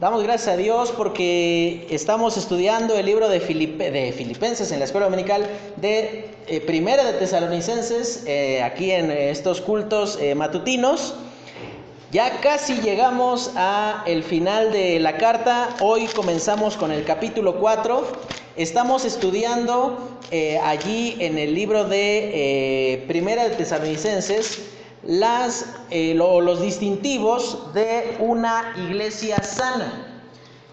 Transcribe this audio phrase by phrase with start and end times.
[0.00, 5.48] Damos gracias a Dios porque estamos estudiando el libro de, Filipenses en la escuela dominical
[5.76, 11.14] de eh, Primera de Tesalonicenses, eh, aquí en estos cultos eh, matutinos.
[12.10, 15.68] Ya casi llegamos a el final de la carta.
[15.78, 18.04] Hoy comenzamos con el capítulo 4.
[18.56, 20.18] Estamos estudiando
[20.64, 24.73] allí en el libro de Primera de Tesalonicenses
[25.06, 30.10] las, eh, los distintivos de una iglesia sana.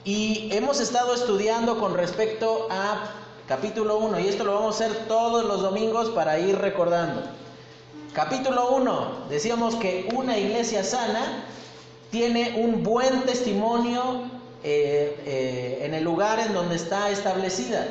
[0.03, 3.11] Y hemos estado estudiando con respecto a
[3.47, 7.21] capítulo 1, y esto lo vamos a hacer todos los domingos para ir recordando.
[8.13, 11.45] Capítulo 1, decíamos que una iglesia sana
[12.09, 14.23] tiene un buen testimonio
[14.63, 17.85] eh, eh, en el lugar en donde está establecida.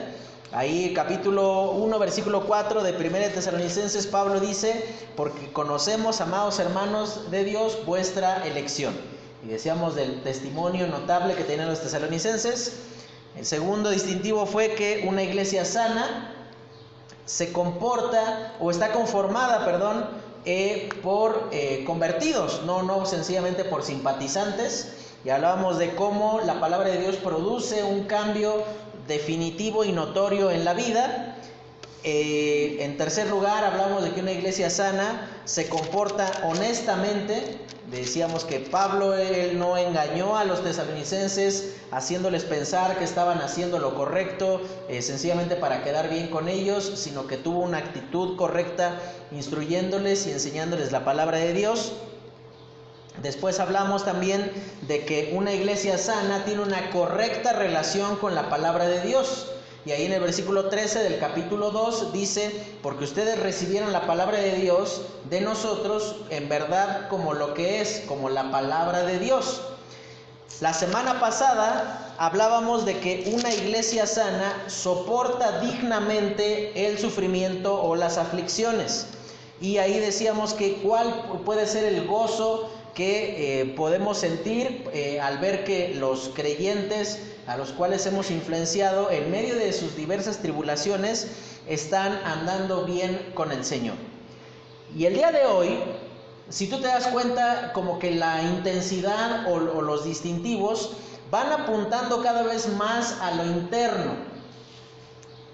[0.53, 7.45] Ahí capítulo 1, versículo 4 de 1 Tesalonicenses, Pablo dice, porque conocemos, amados hermanos de
[7.45, 8.93] Dios, vuestra elección.
[9.45, 12.81] Y decíamos del testimonio notable que tenían los tesalonicenses.
[13.37, 16.35] El segundo distintivo fue que una iglesia sana
[17.27, 20.05] se comporta o está conformada, perdón,
[20.47, 24.95] eh, por eh, convertidos, no, no sencillamente por simpatizantes.
[25.25, 28.65] Y hablábamos de cómo la palabra de Dios produce un cambio
[29.07, 31.37] definitivo y notorio en la vida.
[32.03, 37.59] Eh, en tercer lugar, hablamos de que una iglesia sana se comporta honestamente.
[37.91, 43.97] Decíamos que Pablo él no engañó a los tesalonicenses haciéndoles pensar que estaban haciendo lo
[43.97, 49.01] correcto eh, sencillamente para quedar bien con ellos, sino que tuvo una actitud correcta
[49.33, 51.93] instruyéndoles y enseñándoles la palabra de Dios.
[53.23, 54.51] Después hablamos también
[54.83, 59.49] de que una iglesia sana tiene una correcta relación con la palabra de Dios.
[59.85, 62.51] Y ahí en el versículo 13 del capítulo 2 dice,
[62.83, 68.03] porque ustedes recibieron la palabra de Dios de nosotros en verdad como lo que es,
[68.07, 69.63] como la palabra de Dios.
[70.61, 78.19] La semana pasada hablábamos de que una iglesia sana soporta dignamente el sufrimiento o las
[78.19, 79.07] aflicciones.
[79.63, 85.39] Y ahí decíamos que cuál puede ser el gozo que eh, podemos sentir eh, al
[85.39, 91.29] ver que los creyentes a los cuales hemos influenciado en medio de sus diversas tribulaciones
[91.67, 93.97] están andando bien con el Señor.
[94.97, 95.79] Y el día de hoy,
[96.49, 100.97] si tú te das cuenta como que la intensidad o, o los distintivos
[101.31, 104.15] van apuntando cada vez más a lo interno.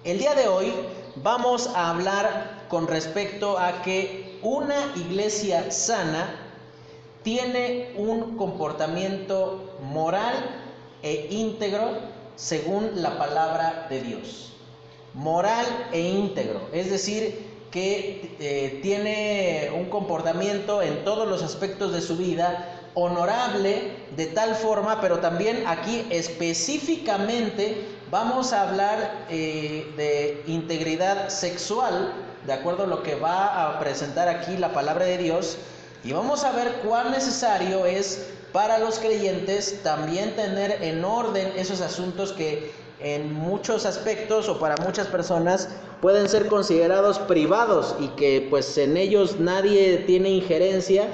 [0.04, 0.72] El día de hoy
[1.16, 6.45] vamos a hablar con respecto a que una iglesia sana
[7.26, 10.32] tiene un comportamiento moral
[11.02, 11.98] e íntegro
[12.36, 14.52] según la palabra de Dios.
[15.12, 22.00] Moral e íntegro, es decir, que eh, tiene un comportamiento en todos los aspectos de
[22.00, 30.44] su vida honorable de tal forma, pero también aquí específicamente vamos a hablar eh, de
[30.46, 32.12] integridad sexual,
[32.46, 35.58] de acuerdo a lo que va a presentar aquí la palabra de Dios,
[36.06, 41.80] y vamos a ver cuán necesario es para los creyentes también tener en orden esos
[41.80, 45.68] asuntos que en muchos aspectos o para muchas personas
[46.00, 51.08] pueden ser considerados privados y que pues en ellos nadie tiene injerencia.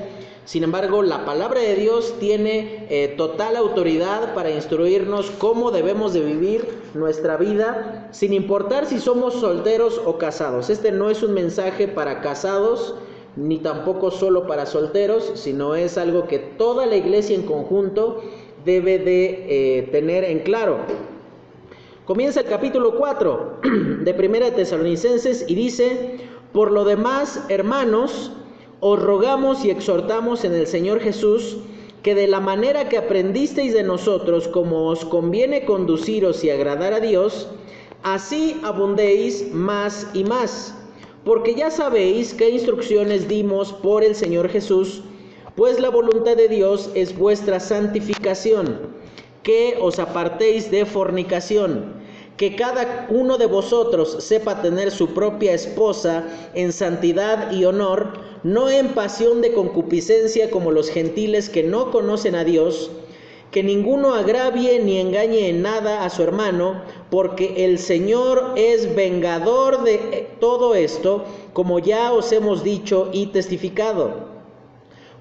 [0.45, 6.21] Sin embargo, la palabra de Dios tiene eh, total autoridad para instruirnos cómo debemos de
[6.21, 10.69] vivir nuestra vida, sin importar si somos solteros o casados.
[10.69, 12.97] Este no es un mensaje para casados,
[13.37, 18.23] ni tampoco solo para solteros, sino es algo que toda la iglesia en conjunto
[18.65, 20.79] debe de eh, tener en claro.
[22.05, 23.61] Comienza el capítulo 4
[24.05, 26.19] de Primera Tesalonicenses y dice,
[26.53, 28.33] por lo demás, hermanos,
[28.81, 31.59] os rogamos y exhortamos en el Señor Jesús
[32.03, 37.01] que de la manera que aprendisteis de nosotros, como os conviene conduciros y agradar a
[37.01, 37.49] Dios,
[38.03, 40.82] así abundéis más y más
[41.25, 45.03] porque ya sabéis qué instrucciones dimos por el Señor Jesús,
[45.57, 48.79] pues la voluntad de Dios es vuestra santificación,
[49.43, 52.03] que os apartéis de fornicación,
[52.37, 56.25] que cada uno de vosotros sepa tener su propia esposa
[56.55, 62.35] en santidad y honor, no en pasión de concupiscencia como los gentiles que no conocen
[62.35, 62.91] a Dios,
[63.53, 69.85] que ninguno agravie ni engañe en nada a su hermano, porque el Señor es vengador
[69.85, 74.33] de todo esto, como ya os hemos dicho y testificado.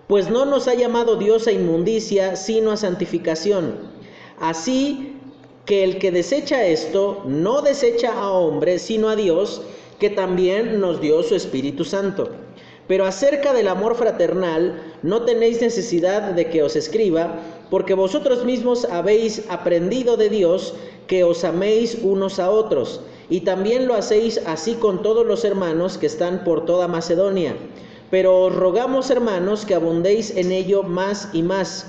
[0.07, 3.75] Pues no nos ha llamado Dios a inmundicia, sino a santificación.
[4.39, 5.17] Así
[5.65, 9.61] que el que desecha esto, no desecha a hombres, sino a Dios,
[9.99, 12.29] que también nos dio su Espíritu Santo.
[12.87, 17.39] Pero acerca del amor fraternal, no tenéis necesidad de que os escriba,
[17.71, 20.75] porque vosotros mismos habéis aprendido de Dios
[21.07, 25.97] que os améis unos a otros, y también lo hacéis así con todos los hermanos
[25.97, 27.55] que están por toda Macedonia.
[28.11, 31.87] Pero os rogamos, hermanos, que abundéis en ello más y más,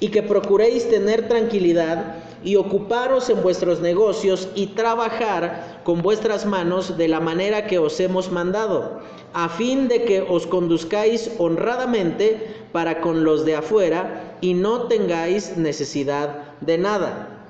[0.00, 6.96] y que procuréis tener tranquilidad y ocuparos en vuestros negocios y trabajar con vuestras manos
[6.96, 9.00] de la manera que os hemos mandado,
[9.32, 15.56] a fin de que os conduzcáis honradamente para con los de afuera y no tengáis
[15.56, 17.46] necesidad de nada.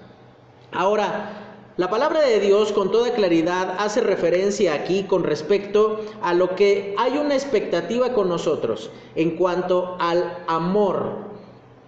[0.73, 1.39] Ahora,
[1.79, 6.95] la palabra de Dios con toda claridad hace referencia aquí con respecto a lo que
[6.99, 11.32] hay una expectativa con nosotros en cuanto al amor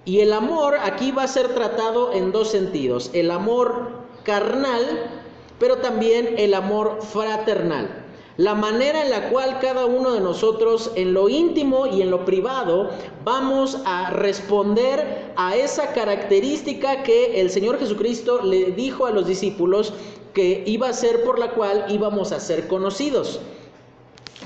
[0.04, 5.10] y el amor aquí va a ser tratado en dos sentidos, el amor carnal,
[5.58, 8.04] pero también el amor fraternal.
[8.36, 12.24] La manera en la cual cada uno de nosotros en lo íntimo y en lo
[12.24, 12.90] privado
[13.24, 19.94] vamos a responder a esa característica que el Señor Jesucristo le dijo a los discípulos
[20.32, 23.40] que iba a ser por la cual íbamos a ser conocidos.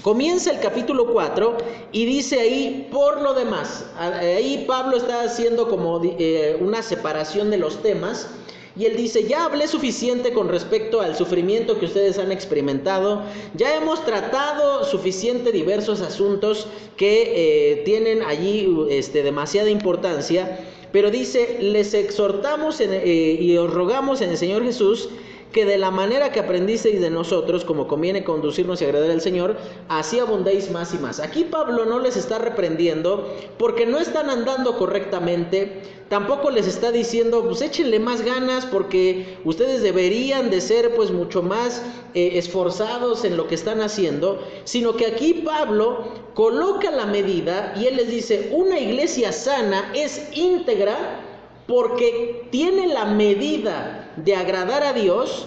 [0.03, 1.57] Comienza el capítulo 4
[1.91, 7.57] y dice ahí, por lo demás, ahí Pablo está haciendo como eh, una separación de
[7.57, 8.29] los temas
[8.77, 13.23] y él dice, ya hablé suficiente con respecto al sufrimiento que ustedes han experimentado,
[13.55, 20.61] ya hemos tratado suficiente diversos asuntos que eh, tienen allí este, demasiada importancia,
[20.93, 25.09] pero dice, les exhortamos eh, y os rogamos en el Señor Jesús
[25.53, 29.57] que de la manera que aprendisteis de nosotros, como conviene conducirnos y agradar al Señor,
[29.89, 31.21] así abundéis más y más.
[31.21, 37.45] Aquí Pablo no les está reprendiendo porque no están andando correctamente, tampoco les está diciendo,
[37.47, 41.83] pues échenle más ganas porque ustedes deberían de ser pues mucho más
[42.15, 46.05] eh, esforzados en lo que están haciendo, sino que aquí Pablo
[46.35, 51.25] coloca la medida y él les dice, una iglesia sana es íntegra
[51.69, 55.47] porque tiene la medida de agradar a Dios,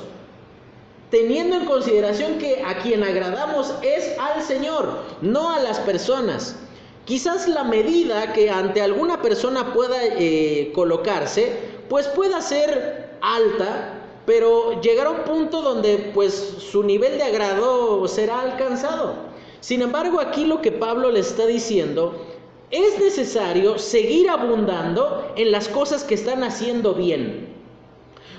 [1.10, 6.56] teniendo en consideración que a quien agradamos es al Señor, no a las personas.
[7.06, 11.58] Quizás la medida que ante alguna persona pueda eh, colocarse,
[11.90, 13.96] pues pueda ser alta,
[14.28, 19.16] pero llegará un punto donde pues su nivel de agrado será alcanzado.
[19.60, 22.31] Sin embargo, aquí lo que Pablo le está diciendo
[22.72, 27.61] es necesario seguir abundando en las cosas que están haciendo bien.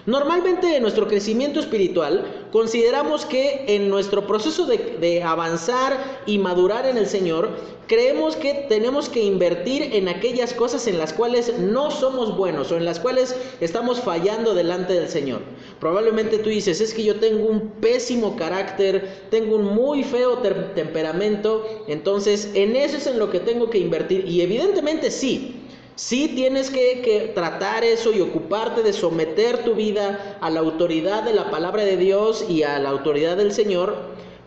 [0.05, 6.97] Normalmente en nuestro crecimiento espiritual consideramos que en nuestro proceso de, avanzar y madurar en
[6.97, 7.51] el Señor,
[7.87, 12.77] creemos que tenemos que invertir en aquellas cosas en las cuales no somos buenos o
[12.77, 15.43] en las cuales estamos fallando delante del Señor.
[15.79, 21.65] Probablemente tú dices, es que yo tengo un pésimo carácter, tengo un muy feo temperamento,
[21.87, 24.27] entonces en eso es en lo que tengo que invertir.
[24.27, 25.62] Y evidentemente sí,
[26.05, 31.33] Sí tienes que, tratar eso y ocuparte de someter tu vida a la autoridad de
[31.33, 33.95] la palabra de Dios y a la autoridad del Señor.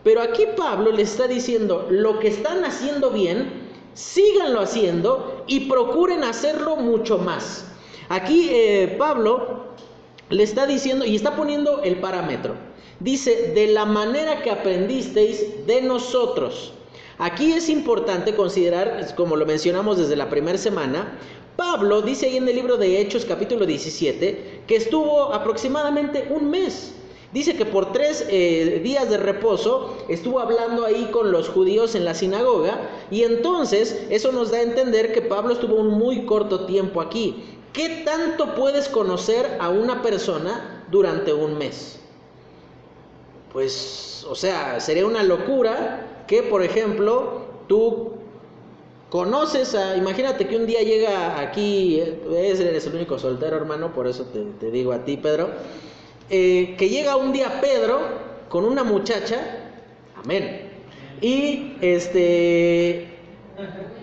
[0.04, 6.24] Pero aquí Pablo le está diciendo, lo que están haciendo bien, síganlo haciendo y procuren
[6.24, 7.64] hacerlo mucho más.
[8.10, 9.68] Aquí eh, Pablo
[10.28, 12.54] le está diciendo y está poniendo el parámetro.
[13.00, 16.74] Dice, de la manera que aprendisteis de nosotros.
[17.18, 21.18] Aquí es importante considerar, como lo mencionamos desde la primera semana,
[21.56, 26.92] Pablo dice ahí en el libro de Hechos capítulo 17 que estuvo aproximadamente un mes.
[27.32, 32.04] Dice que por tres eh, días de reposo estuvo hablando ahí con los judíos en
[32.04, 32.78] la sinagoga
[33.10, 37.42] y entonces eso nos da a entender que Pablo estuvo un muy corto tiempo aquí.
[37.72, 41.98] ¿Qué tanto puedes conocer a una persona durante un mes?
[43.52, 48.15] Pues, o sea, sería una locura que, por ejemplo, tú
[49.16, 54.26] conoces a, imagínate que un día llega aquí, eres el único soltero hermano, por eso
[54.26, 55.52] te, digo a ti Pedro,
[56.28, 57.98] eh, que llega un día Pedro
[58.50, 59.38] con una muchacha,
[60.22, 60.70] amén,
[61.22, 63.08] y este,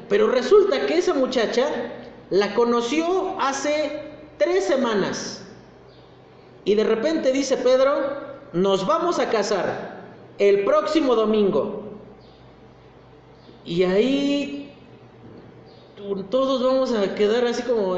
[0.09, 1.67] pero resulta que esa muchacha
[2.31, 4.01] la conoció hace
[4.39, 5.45] tres semanas,
[6.65, 7.99] y de repente dice Pedro,
[8.51, 10.01] nos vamos a casar
[10.39, 11.83] el próximo domingo.
[13.65, 14.62] Y ahí
[16.29, 17.97] todos vamos a quedar así como,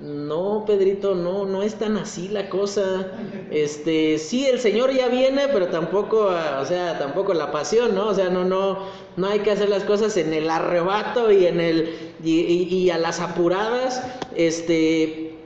[0.00, 3.12] no, Pedrito, no, no es tan así la cosa.
[3.50, 6.26] Este, sí, el Señor ya viene, pero tampoco,
[6.60, 8.08] o sea, tampoco la pasión, ¿no?
[8.08, 8.80] O sea, no, no,
[9.16, 13.20] no hay que hacer las cosas en el arrebato y en el, y, a las
[13.20, 14.02] apuradas,
[14.34, 15.36] este,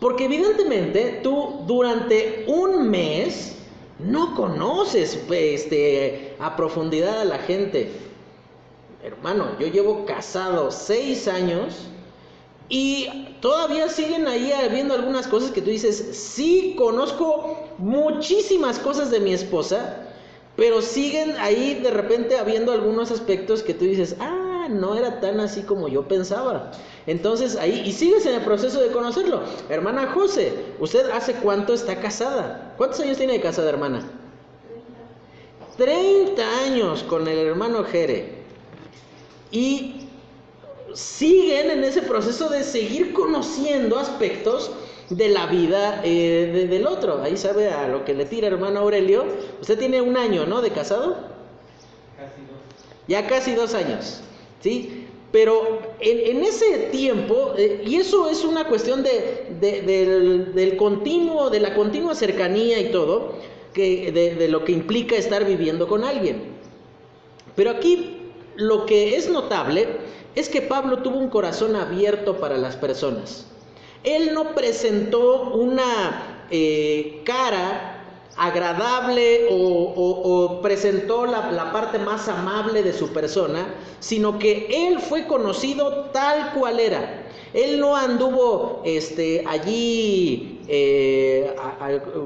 [0.00, 3.56] porque evidentemente tú durante un mes
[3.98, 8.09] no conoces pues, este, a profundidad a la gente.
[9.02, 11.88] Hermano, yo llevo casado seis años
[12.68, 13.08] Y
[13.40, 19.32] todavía siguen ahí habiendo algunas cosas que tú dices, sí conozco muchísimas cosas de mi
[19.32, 20.06] esposa,
[20.56, 25.40] pero siguen ahí de repente habiendo algunos aspectos que tú dices, ah, no era tan
[25.40, 26.70] así como yo pensaba.
[27.06, 29.42] Entonces ahí, y sigues en el proceso de conocerlo.
[29.68, 32.74] Hermana José, ¿usted hace cuánto está casada?
[32.76, 34.12] ¿Cuántos años tiene de casada, hermana?
[35.76, 38.39] 30 años con el hermano Jere.
[39.50, 40.08] Y
[40.94, 44.70] siguen en ese proceso de seguir conociendo aspectos
[45.08, 47.22] de la vida eh, del otro.
[47.22, 49.24] Ahí sabe a lo que le tira hermano Aurelio.
[49.60, 50.62] Usted tiene un año, ¿no?
[50.62, 51.16] De casado.
[52.16, 52.60] Casi dos.
[53.08, 54.20] Ya casi dos años.
[54.60, 55.06] ¿Sí?
[55.32, 61.60] Pero en, ese tiempo, eh, y eso es una cuestión de, del, del, continuo, de
[61.60, 63.34] la continua cercanía y todo,
[63.72, 66.42] que, de lo que implica estar viviendo con alguien.
[67.54, 68.19] Pero aquí
[68.60, 69.88] lo que es notable
[70.34, 73.46] es que Pablo tuvo un corazón abierto para las personas.
[74.04, 77.96] Él no presentó una eh, cara
[78.36, 85.26] agradable o, presentó la, la, parte más amable de su persona, sino que él fue
[85.26, 87.26] conocido tal cual era.
[87.52, 91.52] Él no anduvo este, allí eh,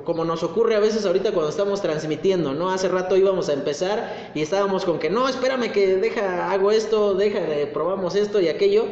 [0.04, 2.70] como nos ocurre a veces ahorita cuando estamos transmitiendo, ¿no?
[2.70, 7.14] Hace rato íbamos a empezar y estábamos con que, no, espérame que deja, hago esto,
[7.14, 7.40] deja,
[7.72, 8.84] probamos esto y aquello.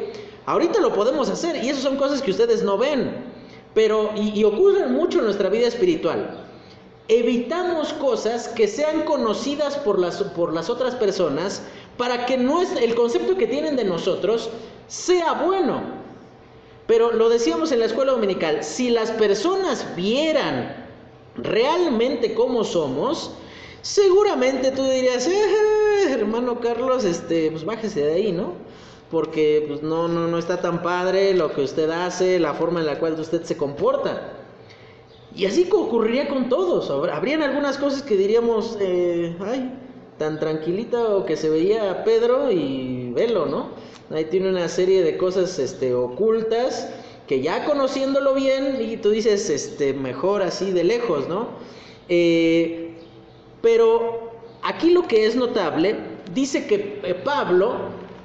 [0.47, 3.11] Ahorita lo podemos hacer y esas son cosas que ustedes no ven,
[3.75, 6.47] pero y, ocurren mucho en nuestra vida espiritual.
[7.07, 11.61] Evitamos cosas que sean conocidas por las, por las otras personas
[11.97, 14.49] para que no es, el concepto que tienen de nosotros
[14.87, 16.02] sea bueno.
[16.93, 20.85] Pero lo decíamos en la escuela dominical, si las personas vieran
[21.35, 23.31] realmente cómo somos,
[23.81, 28.53] seguramente tú dirías, eh, hermano Carlos, este, pues bájese de ahí, ¿no?
[29.09, 32.85] Porque pues, no, no, no está tan padre lo que usted hace, la forma en
[32.85, 34.33] la cual usted se comporta.
[35.35, 36.91] Y así ocurriría con todos.
[37.11, 39.73] Habrían algunas cosas que diríamos, eh, ay,
[40.17, 43.69] tan tranquilita o que se veía Pedro y velo, ¿no?
[44.11, 46.89] Ahí tiene una serie de cosas este, ocultas
[47.27, 51.47] que ya conociéndolo bien, y tú dices, este, mejor así de lejos, ¿no?
[52.09, 52.95] Eh,
[53.61, 55.95] pero aquí lo que es notable,
[56.33, 57.75] dice que eh, Pablo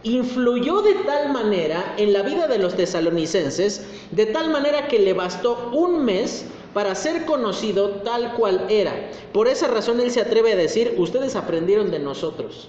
[0.03, 5.13] influyó de tal manera en la vida de los tesalonicenses, de tal manera que le
[5.13, 6.45] bastó un mes
[6.79, 9.11] para ser conocido tal cual era.
[9.33, 12.69] Por esa razón él se atreve a decir, ustedes aprendieron de nosotros.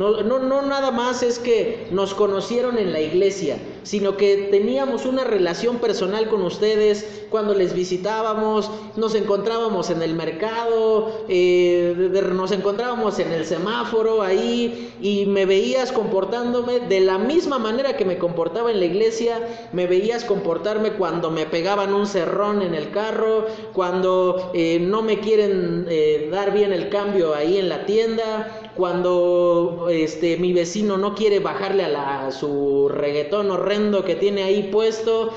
[0.00, 5.04] No, no, no nada más es que nos conocieron en la iglesia, sino que teníamos
[5.04, 12.50] una relación personal con ustedes cuando les visitábamos, nos encontrábamos en el mercado, eh, nos
[12.50, 18.16] encontrábamos en el semáforo ahí y me veías comportándome de la misma manera que me
[18.16, 23.46] comportaba en la iglesia, me veías comportarme cuando me pegaban un cerrón en el carro,
[23.74, 29.88] cuando eh, no me quieren eh, dar bien el cambio ahí en la tienda, cuando
[29.90, 35.32] este, mi vecino no quiere bajarle a, la, su reggaetón horrendo que tiene ahí puesto,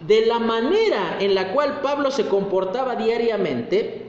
[0.00, 4.06] de la manera en la cual Pablo se comportaba diariamente,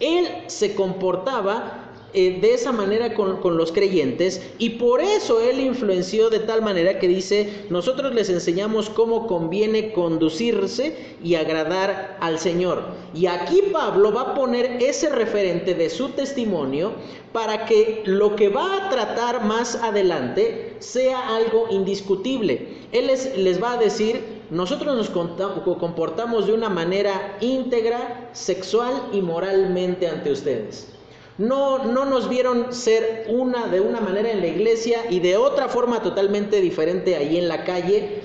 [0.00, 6.30] él se comportaba eh, de esa manera con, los creyentes y por eso él influenció
[6.30, 12.82] de tal manera que dice, nosotros les enseñamos cómo conviene conducirse y agradar al Señor.
[13.14, 16.92] Y aquí Pablo va a poner ese referente de su testimonio
[17.32, 22.68] para que lo que va a tratar más adelante sea algo indiscutible.
[22.92, 29.20] Él les, les va a decir, nosotros nos comportamos de una manera íntegra, sexual y
[29.20, 30.97] moralmente ante ustedes.
[31.38, 35.68] No, no nos vieron ser una de una manera en la iglesia y de otra
[35.68, 38.22] forma totalmente diferente ahí en la calle.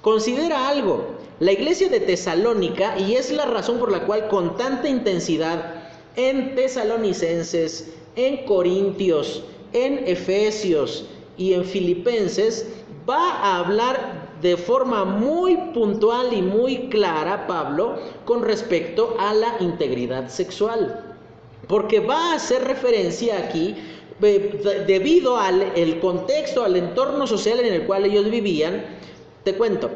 [0.00, 4.88] Considera algo, la iglesia de Tesalónica, y es la razón por la cual con tanta
[4.88, 5.74] intensidad
[6.16, 11.04] en tesalonicenses, en corintios, en efesios
[11.36, 12.66] y en filipenses,
[13.08, 19.56] va a hablar de forma muy puntual y muy clara Pablo con respecto a la
[19.60, 21.07] integridad sexual.
[21.68, 23.76] Porque va a hacer referencia aquí,
[24.20, 28.84] eh, debido al el contexto, al entorno social en el cual ellos vivían,
[29.44, 29.90] te cuento,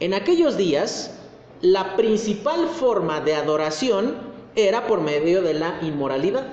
[0.00, 1.12] en aquellos días
[1.60, 4.16] la principal forma de adoración
[4.56, 6.44] era por medio de la inmoralidad,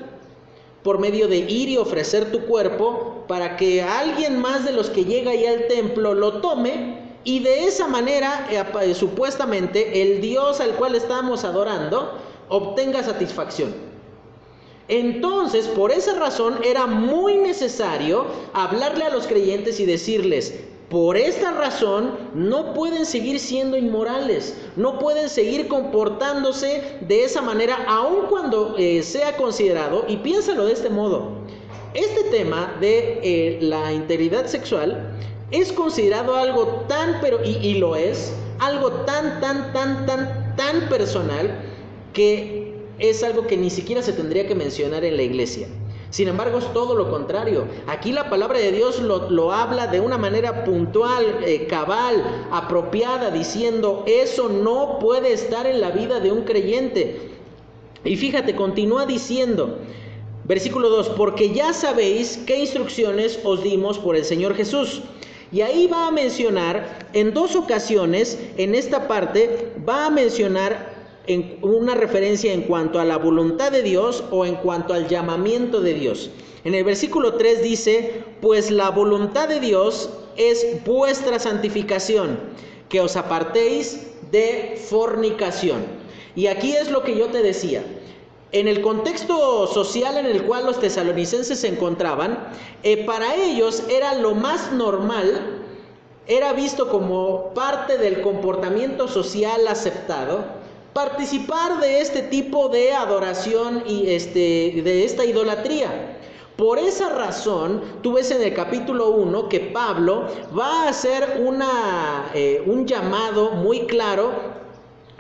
[0.84, 5.06] por medio de ir y ofrecer tu cuerpo para que alguien más de los que
[5.06, 10.76] llega ahí al templo lo tome y de esa manera eh, supuestamente el Dios al
[10.76, 13.89] cual estamos adorando obtenga satisfacción.
[14.90, 21.52] Entonces, por esa razón era muy necesario hablarle a los creyentes y decirles, Por esta
[21.52, 28.76] razón no pueden seguir siendo inmorales, no pueden seguir comportándose de esa manera, aun cuando
[28.80, 31.34] eh, sea considerado, y piénsalo de este modo,
[31.94, 35.16] este tema de eh, la integridad sexual
[35.52, 40.90] es considerado algo tan, pero, y, y lo es, algo tan, tan, tan, tan, tan
[40.90, 41.52] personal
[42.14, 42.59] que
[43.00, 45.68] es algo que ni siquiera se tendría que mencionar en la iglesia.
[46.10, 47.66] Sin embargo, es todo lo contrario.
[47.86, 54.04] Aquí la palabra de Dios lo, habla de una manera puntual, eh, cabal, apropiada, diciendo,
[54.08, 57.30] eso no puede estar en la vida de un creyente.
[58.04, 59.78] Y fíjate, continúa diciendo,
[60.46, 65.04] versículo 2, porque ya sabéis qué instrucciones os dimos por el Señor Jesús.
[65.52, 70.89] Y ahí va a mencionar, en dos ocasiones, en esta parte, va a mencionar
[71.30, 75.80] en una referencia en cuanto a la voluntad de Dios o en cuanto al llamamiento
[75.80, 76.32] de Dios.
[76.64, 82.40] En el versículo 3 dice, pues la voluntad de Dios es vuestra santificación,
[82.90, 85.86] que os apartéis de fornicación.
[86.36, 87.84] Y aquí es lo que yo te decía.
[88.52, 92.40] En el contexto social en el cual los tesalonicenses se encontraban,
[92.82, 95.64] eh, para ellos era lo más normal,
[96.26, 100.59] era visto como parte del comportamiento social aceptado,
[100.94, 106.18] participar de este tipo de adoración y este, de esta idolatría.
[106.58, 110.28] Por esa razón, tú ves en el capítulo 1 que Pablo
[110.58, 114.60] va a hacer una, eh, un llamado muy claro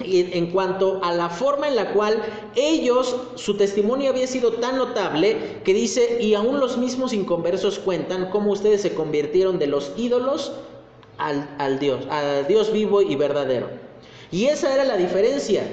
[0.02, 2.22] en cuanto a la forma en la cual
[2.56, 8.30] ellos, su testimonio había sido tan notable que dice, y aún los mismos inconversos cuentan
[8.30, 10.54] cómo ustedes se convirtieron de los ídolos
[11.18, 13.89] al, al Dios, al Dios vivo y verdadero.
[14.32, 15.64] Y esa era la diferencia.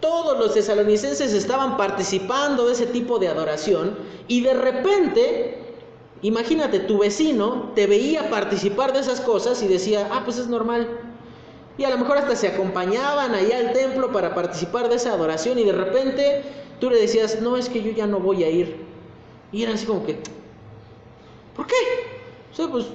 [0.00, 5.58] Todos los tesalonicenses estaban participando de ese tipo de adoración y de repente,
[6.22, 10.88] imagínate, tu vecino te veía participar de esas cosas y decía, ah, pues es normal.
[11.76, 15.58] Y a lo mejor hasta se acompañaban allá al templo para participar de esa adoración
[15.58, 16.42] y de repente
[16.80, 18.76] tú le decías, no, es que yo ya no voy a ir.
[19.50, 20.18] Y era así como que,
[21.56, 21.74] ¿por qué?
[22.52, 22.86] O sea, pues,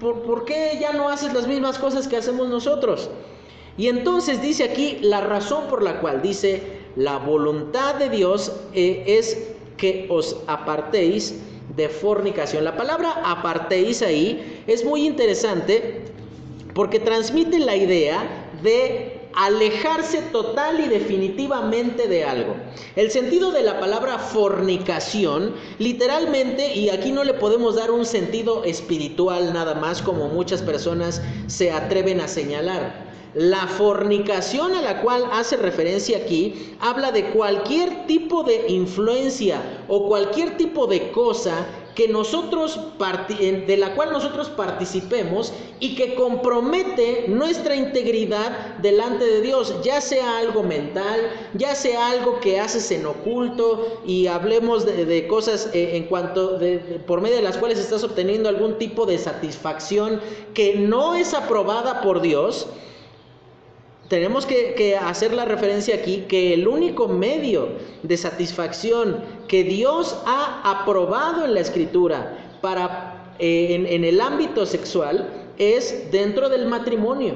[0.00, 3.10] ¿por, ¿por qué ya no haces las mismas cosas que hacemos nosotros?
[3.76, 6.62] Y entonces dice aquí la razón por la cual dice,
[6.96, 9.38] la voluntad de Dios eh, es
[9.76, 11.34] que os apartéis
[11.76, 12.64] de fornicación.
[12.64, 16.02] La palabra apartéis ahí es muy interesante
[16.74, 22.54] porque transmite la idea de alejarse total y definitivamente de algo.
[22.94, 28.64] El sentido de la palabra fornicación, literalmente, y aquí no le podemos dar un sentido
[28.64, 33.03] espiritual nada más como muchas personas se atreven a señalar.
[33.34, 40.06] La fornicación a la cual hace referencia aquí habla de cualquier tipo de influencia o
[40.06, 47.76] cualquier tipo de cosa que nosotros de la cual nosotros participemos y que compromete nuestra
[47.76, 51.20] integridad delante de Dios, ya sea algo mental,
[51.54, 56.78] ya sea algo que haces en oculto y hablemos de, cosas eh, en cuanto de,
[57.06, 60.20] por medio de las cuales estás obteniendo algún tipo de satisfacción
[60.52, 62.66] que no es aprobada por Dios
[64.14, 67.70] tenemos que, hacer la referencia aquí que el único medio
[68.04, 75.50] de satisfacción que Dios ha aprobado en la escritura para, eh, en el ámbito sexual
[75.58, 77.34] es dentro del matrimonio.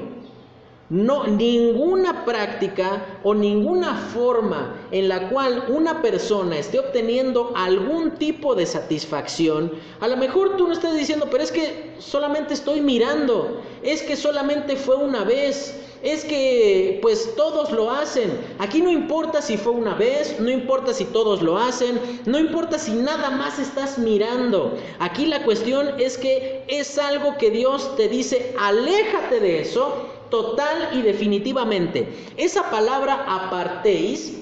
[0.89, 8.55] No, ninguna práctica o ninguna forma en la cual una persona esté obteniendo algún tipo
[8.55, 13.61] de satisfacción, a lo mejor tú no estás diciendo, pero es que solamente estoy mirando,
[13.83, 18.39] es que solamente fue una vez, es que pues todos lo hacen.
[18.59, 22.79] Aquí no importa si fue una vez, no importa si todos lo hacen, no importa
[22.79, 24.77] si nada más estás mirando.
[24.99, 30.89] Aquí la cuestión es que es algo que Dios te dice, aléjate de eso total
[30.93, 32.07] y definitivamente.
[32.37, 34.37] Esa palabra apartéis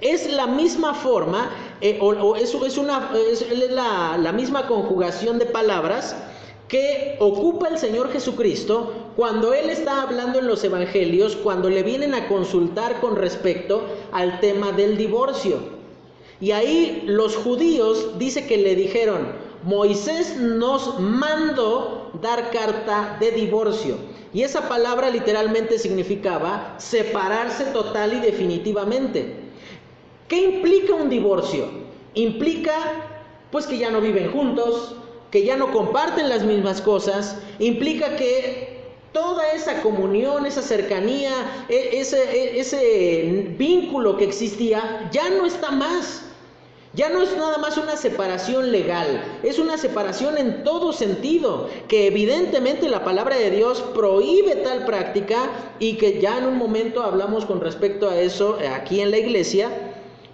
[0.00, 1.50] es la misma forma,
[1.80, 6.14] eh, o, es, una, es la, la misma conjugación de palabras
[6.68, 12.14] que ocupa el Señor Jesucristo cuando Él está hablando en los evangelios, cuando le vienen
[12.14, 15.78] a consultar con respecto al tema del divorcio.
[16.40, 19.32] Y ahí los judíos dice que le dijeron,
[19.64, 23.96] Moisés nos mandó dar carta de divorcio.
[24.32, 29.34] Y esa palabra literalmente significaba separarse total y definitivamente.
[30.28, 31.66] ¿Qué implica un divorcio?
[32.14, 32.74] Implica
[33.50, 34.94] pues que ya no viven juntos,
[35.30, 38.78] que ya no comparten las mismas cosas, implica que
[39.12, 41.32] toda esa comunión, esa cercanía,
[41.68, 46.22] e, ese, e, ese vínculo que existía, ya no está más.
[46.94, 52.06] Ya no es nada más una separación legal, es una separación en todo sentido, que
[52.06, 57.44] evidentemente la palabra de Dios prohíbe tal práctica y que ya en un momento hablamos
[57.44, 59.87] con respecto a eso aquí en la iglesia.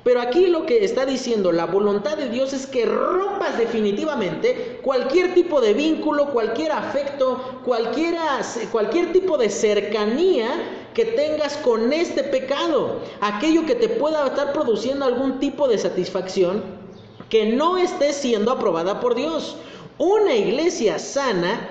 [0.04, 5.32] Pero aquí lo que está diciendo la voluntad de Dios es que rompas definitivamente cualquier
[5.32, 8.40] tipo de vínculo, cualquier afecto, cualquiera,
[8.70, 10.50] cualquier tipo de cercanía
[10.92, 16.62] que tengas con este pecado, aquello que te pueda estar produciendo algún tipo de satisfacción
[17.30, 19.56] que no esté siendo aprobada por Dios.
[19.96, 21.70] Una iglesia sana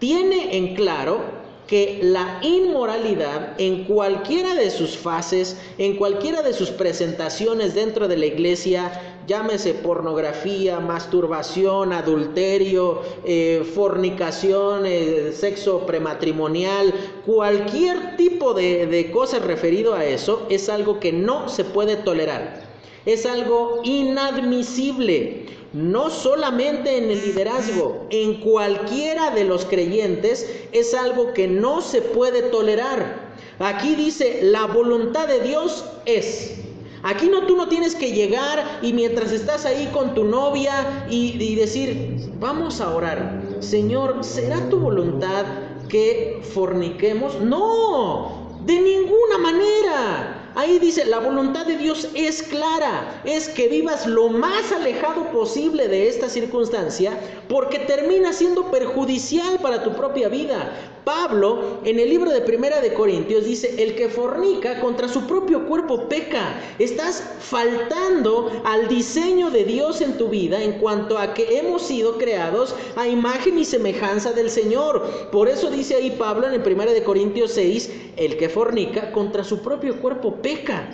[0.00, 1.37] tiene en claro
[1.68, 8.16] que la inmoralidad en cualquiera de sus fases, en cualquiera de sus presentaciones dentro de
[8.16, 16.94] la iglesia, llámese pornografía, masturbación, adulterio, eh, fornicación, eh, sexo prematrimonial,
[17.26, 22.67] cualquier tipo de, de cosa referido a eso, es algo que no se puede tolerar.
[23.08, 31.32] Es algo inadmisible no solamente en el liderazgo, en cualquiera de los creyentes, es algo
[31.32, 33.28] que no se puede tolerar.
[33.58, 36.56] Aquí dice, la voluntad de Dios es.
[37.02, 41.42] Aquí no tú no tienes que llegar y mientras estás ahí con tu novia y,
[41.42, 45.46] y decir, vamos a orar, Señor, ¿será tu voluntad
[45.88, 47.40] que forniquemos?
[47.40, 50.37] No, de ninguna manera.
[50.58, 55.86] Ahí dice, la voluntad de Dios es clara, es que vivas lo más alejado posible
[55.86, 57.12] de esta circunstancia,
[57.48, 60.72] porque termina siendo perjudicial para tu propia vida.
[61.08, 65.66] Pablo, en el libro de Primera de Corintios, dice, el que fornica contra su propio
[65.66, 66.60] cuerpo peca.
[66.78, 72.18] Estás faltando al diseño de Dios en tu vida en cuanto a que hemos sido
[72.18, 75.30] creados a imagen y semejanza del Señor.
[75.32, 79.44] Por eso dice ahí Pablo en el Primera de Corintios 6, el que fornica contra
[79.44, 80.90] su propio cuerpo peca.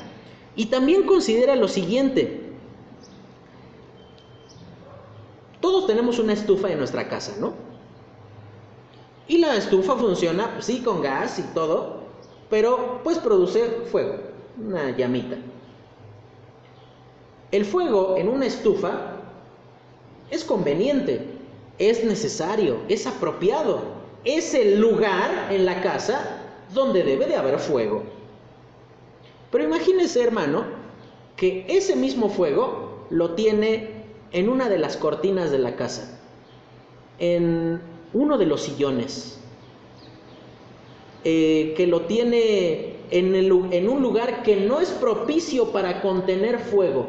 [0.55, 2.53] Y también considera lo siguiente.
[5.61, 7.74] Todos tenemos una estufa en nuestra casa, ¿no?
[9.27, 12.01] Y la estufa funciona, sí, con gas y todo,
[12.51, 14.19] pero pues produce fuego,
[14.59, 15.37] una llamita.
[17.51, 19.17] El fuego en una estufa
[20.31, 21.27] es conveniente,
[21.79, 23.81] es necesario, es apropiado,
[24.25, 26.41] es el lugar en la casa
[26.73, 28.03] donde debe de haber fuego.
[29.51, 30.65] Pero imagínese, hermano,
[31.37, 36.19] que ese mismo fuego lo tiene en una de las cortinas de la casa,
[37.19, 37.81] en
[38.15, 39.39] uno de los sillones,
[41.25, 47.07] eh, que lo tiene en, un lugar que no es propicio para contener fuego.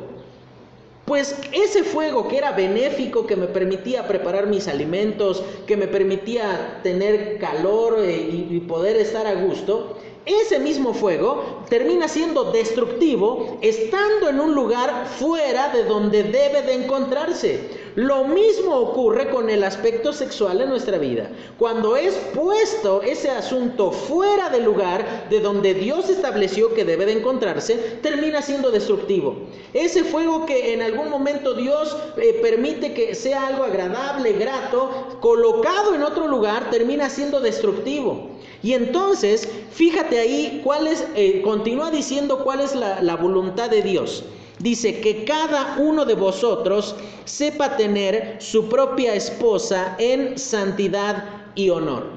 [1.06, 6.80] Pues ese fuego que era benéfico, que me permitía preparar mis alimentos, que me permitía
[6.82, 14.30] tener calor eh, y poder estar a gusto, ese mismo fuego termina siendo destructivo estando
[14.30, 17.85] en un lugar fuera de donde debe de encontrarse.
[17.96, 21.30] Lo mismo ocurre con el aspecto sexual en nuestra vida.
[21.58, 27.14] Cuando es puesto ese asunto fuera del lugar de donde Dios estableció que debe de
[27.14, 29.38] encontrarse, termina siendo destructivo.
[29.74, 35.96] Ese fuego que en algún momento Dios eh, permite que sea algo agradable, grato, colocado
[35.96, 38.28] en otro lugar, termina siendo destructivo.
[38.62, 44.26] Y entonces, fíjate ahí cuál es, eh, continúa diciendo cuál es la voluntad de Dios.
[44.66, 51.24] Dice que cada uno de vosotros sepa tener su propia esposa en santidad
[51.54, 52.08] y honor.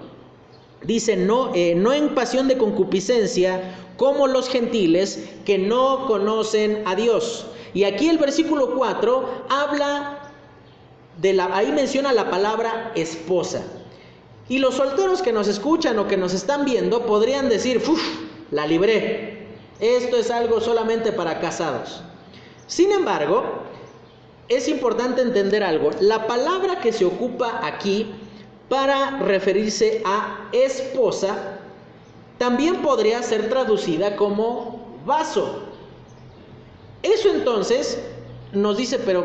[0.83, 6.95] Dice, no, eh, no en pasión de concupiscencia como los gentiles que no conocen a
[6.95, 7.45] Dios.
[7.75, 10.19] Y aquí el versículo 4 habla
[11.21, 13.63] de la, ahí menciona la palabra esposa.
[14.49, 18.01] Y los solteros que nos escuchan o que nos están viendo podrían decir, ¡Uf!
[18.51, 19.47] La libré.
[19.81, 22.05] Esto es algo solamente para casados.
[22.69, 23.43] Sin embargo,
[24.49, 25.91] es importante entender algo.
[26.01, 28.15] La palabra que se ocupa aquí
[28.69, 31.59] para referirse a esposa
[32.37, 35.65] también podría ser traducida como vaso.
[37.03, 37.99] Eso entonces
[38.53, 39.25] nos dice, pero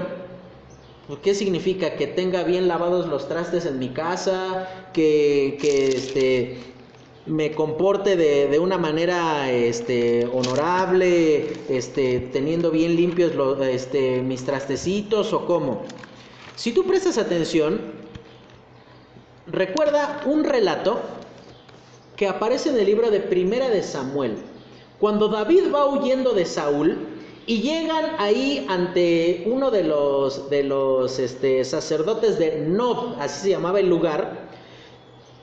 [1.22, 1.96] ¿qué significa?
[1.96, 6.73] Que tenga bien lavados los trastes en mi casa, que, que este,
[7.26, 13.32] me comporte de, una manera este, honorable, este, teniendo bien limpios
[13.62, 15.84] este, mis trastecitos o cómo.
[16.56, 17.80] Si tú prestas atención,
[19.48, 21.00] recuerda un relato
[22.16, 24.36] que aparece en el libro de Primera de Samuel.
[25.00, 26.98] Cuando David va huyendo de Saúl
[27.46, 31.20] y llegan ahí ante uno de los, de los
[31.64, 34.43] sacerdotes de Nob, así se llamaba el lugar,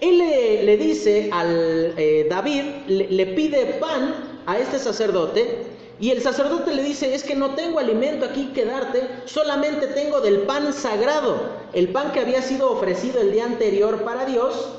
[0.01, 5.67] él le, dice al eh, David, le, pide pan a este sacerdote
[6.01, 10.23] y el sacerdote le dice, es que no tengo alimento aquí que darte, solamente tengo
[10.23, 11.61] del pan sagrado.
[11.75, 14.71] El pan que había sido ofrecido el día anterior para Dios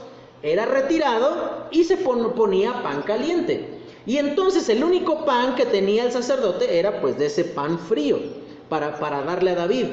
[0.42, 3.68] era retirado y se ponía pan caliente.
[4.08, 8.18] Y entonces el único pan que tenía el sacerdote era pues de ese pan frío
[8.68, 9.86] para, para darle a David.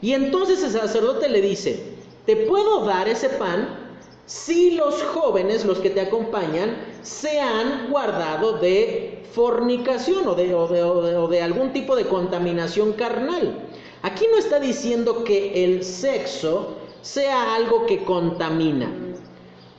[0.00, 1.82] Y entonces el sacerdote le dice,
[2.24, 3.87] te puedo dar ese pan
[4.28, 11.28] si los jóvenes, los que te acompañan, se han guardado de fornicación o de, o
[11.28, 13.58] de, algún tipo de contaminación carnal.
[14.02, 18.92] Aquí no está diciendo que el sexo sea algo que contamina.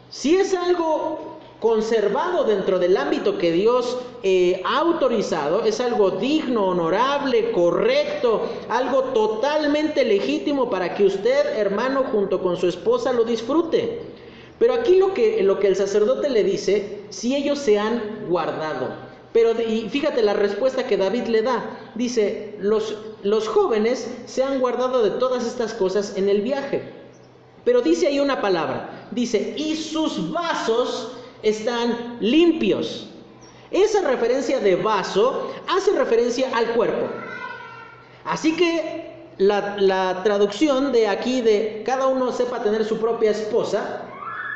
[0.09, 6.69] Si es algo conservado dentro del ámbito que Dios eh, ha autorizado, es algo digno,
[6.69, 14.17] honorable, correcto, algo totalmente legítimo para que usted, hermano, junto con su esposa lo disfrute.
[14.59, 18.89] Pero aquí lo que, lo que el sacerdote le dice, si ellos se han guardado.
[19.31, 21.91] Pero y fíjate la respuesta que David le da.
[21.95, 26.81] Dice, los, los jóvenes se han guardado de todas estas cosas en el viaje.
[27.63, 29.07] Pero dice ahí una palabra.
[29.11, 31.11] Dice, y sus vasos
[31.43, 33.07] están limpios.
[33.71, 37.07] Esa referencia de vaso hace referencia al cuerpo.
[38.25, 44.08] Así que la, la, traducción de aquí de cada uno sepa tener su propia esposa,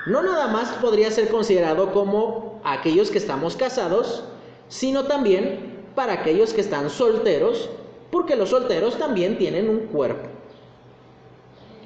[0.05, 4.23] no nada más podría ser considerado como aquellos que estamos casados,
[4.67, 7.69] sino también para aquellos que están solteros,
[8.11, 10.29] porque los solteros también tienen un cuerpo.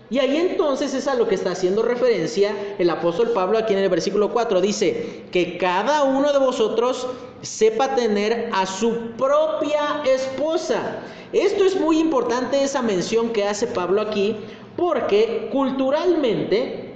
[0.10, 3.80] Y ahí entonces es a lo que está haciendo referencia el apóstol Pablo aquí en
[3.80, 4.62] el versículo 4.
[4.62, 7.08] Dice, que cada uno de vosotros
[7.42, 11.00] sepa tener a su propia esposa.
[11.34, 14.38] Esto es muy importante, esa mención que hace Pablo aquí,
[14.78, 16.87] porque culturalmente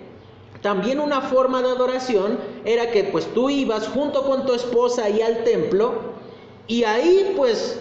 [0.61, 5.21] también una forma de adoración era que pues tú ibas junto con tu esposa ahí
[5.21, 5.93] al templo
[6.67, 7.79] y ahí pues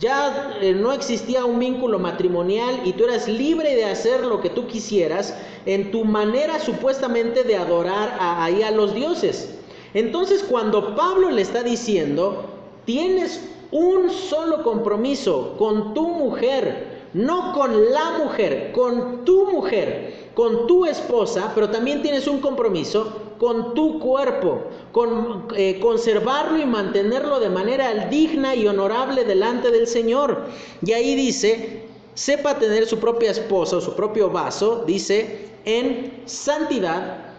[0.00, 4.50] ya eh, no existía un vínculo matrimonial y tú eras libre de hacer lo que
[4.50, 5.34] tú quisieras
[5.66, 9.54] en tu manera supuestamente de adorar ahí a los dioses.
[9.94, 12.44] Entonces cuando Pablo le está diciendo,
[12.84, 20.66] tienes un solo compromiso con tu mujer, no con la mujer, con tu mujer, con
[20.66, 27.40] tu esposa, pero también tienes un compromiso con tu cuerpo, con eh, conservarlo y mantenerlo
[27.40, 30.46] de manera digna y honorable delante del Señor.
[30.82, 37.34] Y ahí dice, sepa tener su propia esposa o su propio vaso, dice, en santidad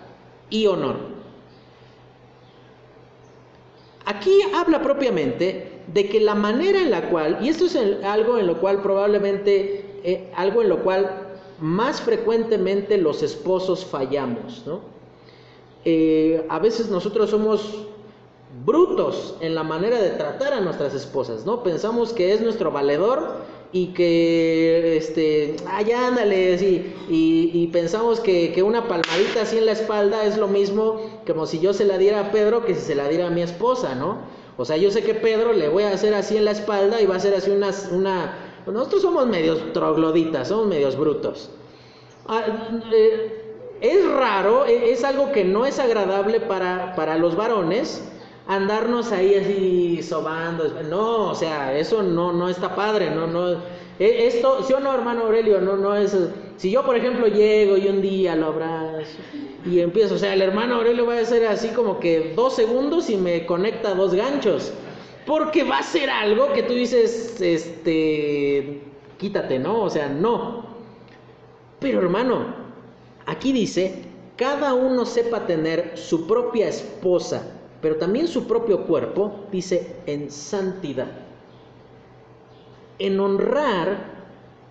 [0.49, 0.97] y honor.
[4.05, 8.47] Aquí habla propiamente de que la manera en la cual, y esto es algo en
[8.47, 14.82] lo cual probablemente, eh, algo en lo cual más frecuentemente los esposos fallamos, ¿no?
[15.86, 17.86] Eh, a veces nosotros somos
[18.65, 21.63] brutos en la manera de tratar a nuestras esposas, ¿no?
[21.63, 23.38] Pensamos que es nuestro valedor
[23.71, 29.73] y que, este, ay, ándale, y, y, pensamos que, que, una palmadita así en la
[29.73, 32.95] espalda es lo mismo como si yo se la diera a Pedro que si se
[32.95, 34.38] la diera a mi esposa, ¿no?
[34.60, 37.06] O sea, yo sé que Pedro le voy a hacer así en la espalda y
[37.06, 37.72] va a ser así una...
[37.91, 38.36] una
[38.67, 41.50] nosotros somos medios trogloditas, somos medios brutos.
[42.28, 42.41] Ah,
[42.91, 48.04] eh, es raro, e, es algo que no es agradable para, para los varones
[48.48, 50.65] andarnos ahí así sobando.
[50.89, 53.62] No, o sea, eso no, no está padre, no, no.
[54.00, 55.62] E, esto, ¿sí o no, hermano Aurelio?
[55.62, 56.18] No, no es.
[56.58, 59.18] Si yo, por ejemplo, llego y un día lo abrazo
[59.66, 63.10] y empiezo, o sea, el hermano Aurelio va a ser así como que dos segundos
[63.10, 64.74] y me conecta dos ganchos.
[65.26, 68.82] Porque va a ser algo que tú dices, este,
[69.18, 69.84] quítate, ¿no?
[69.84, 70.66] O sea, no.
[71.80, 72.60] Pero hermano,
[73.30, 73.94] Aquí dice,
[74.38, 77.46] cada uno sepa tener su propia esposa,
[77.80, 81.12] pero también su propio cuerpo, dice, en santidad.
[83.00, 84.20] En honrar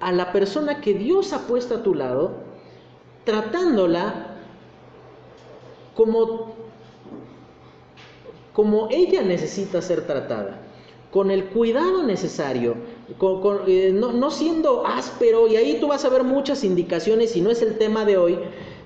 [0.00, 2.32] a la persona que Dios ha puesto a tu lado,
[3.24, 4.36] tratándola
[5.94, 6.54] como,
[8.52, 10.60] como ella necesita ser tratada,
[11.10, 12.76] con el cuidado necesario,
[13.66, 17.62] eh, no, siendo áspero, y ahí tú vas a ver muchas indicaciones, y no es
[17.62, 18.38] el tema de hoy.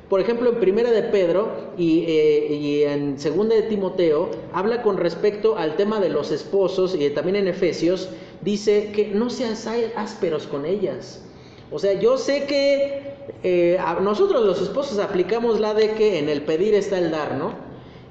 [0.09, 5.57] Por ejemplo, en Primera de Pedro y, eh, en Segunda de Timoteo, habla con respecto
[5.57, 8.09] al tema de los esposos, y también en Efesios,
[8.43, 11.23] dice que no seas ásperos con ellas.
[11.71, 16.43] O sea, yo sé que eh, nosotros los esposos aplicamos la de que en el
[16.43, 17.55] pedir está el dar, ¿no?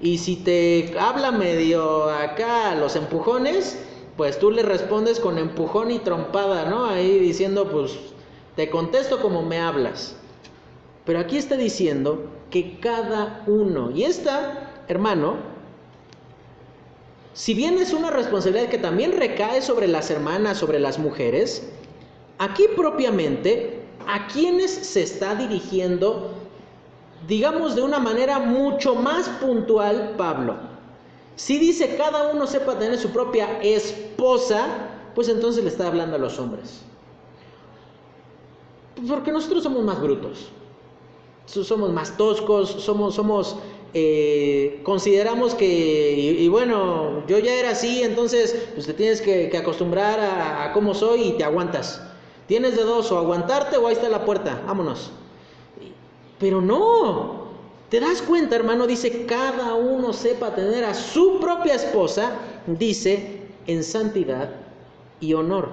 [0.02, 3.78] Y si te habla medio acá los empujones,
[4.18, 6.86] pues tú le respondes con empujón y trompada, ¿no?
[6.86, 7.98] Ahí diciendo, pues
[8.56, 10.16] te contesto como me hablas.
[11.06, 15.51] Pero aquí está diciendo que cada uno, y esta, hermano,
[17.34, 21.70] si bien es una responsabilidad que también recae sobre las hermanas, sobre las mujeres,
[22.38, 26.32] aquí propiamente, ¿a quienes se está dirigiendo,
[27.28, 30.56] digamos de una manera mucho más puntual, Pablo?
[31.36, 34.68] Si dice cada uno sepa tener su propia esposa,
[35.16, 36.82] pues entonces le está hablando a los hombres.
[39.08, 40.50] Porque nosotros somos más brutos,
[41.46, 43.58] somos más toscos, somos, somos
[43.94, 50.20] eh, consideramos que, y, bueno, yo ya era así, entonces pues te tienes que, acostumbrar
[50.20, 52.02] a, cómo soy y te aguantas.
[52.48, 55.12] Tienes de dos, o aguantarte o ahí está la puerta, vámonos.
[56.40, 57.48] Pero no,
[57.90, 63.84] te das cuenta, hermano, dice, cada uno sepa tener a su propia esposa, dice, en
[63.84, 64.52] santidad
[65.20, 65.70] y honor.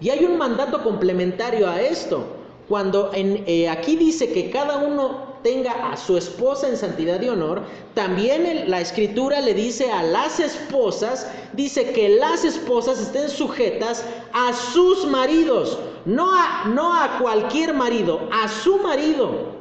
[0.00, 2.24] Y hay un mandato complementario a esto.
[2.68, 7.28] Cuando en, eh, aquí dice que cada uno tenga a su esposa en santidad y
[7.28, 7.62] honor,
[7.94, 14.52] también la escritura le dice a las esposas, dice que las esposas estén sujetas a
[14.52, 19.52] sus maridos, no a, no a cualquier marido, a su marido.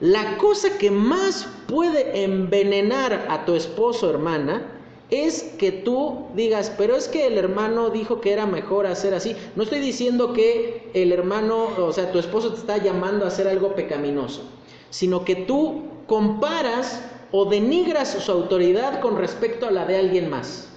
[0.00, 4.73] La cosa que más puede envenenar a tu esposo, hermana,
[5.10, 9.36] es que tú digas, pero es que el hermano dijo que era mejor hacer así.
[9.54, 13.46] No estoy diciendo que el hermano, o sea, tu esposo te está llamando a hacer
[13.46, 14.42] algo pecaminoso,
[14.90, 20.68] sino que tú comparas o denigras su autoridad con respecto a la de alguien más.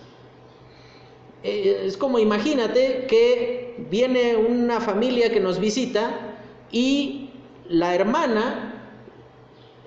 [1.44, 6.36] Eh, es como imagínate que viene una familia que nos visita
[6.72, 7.30] y
[7.70, 8.74] la hermana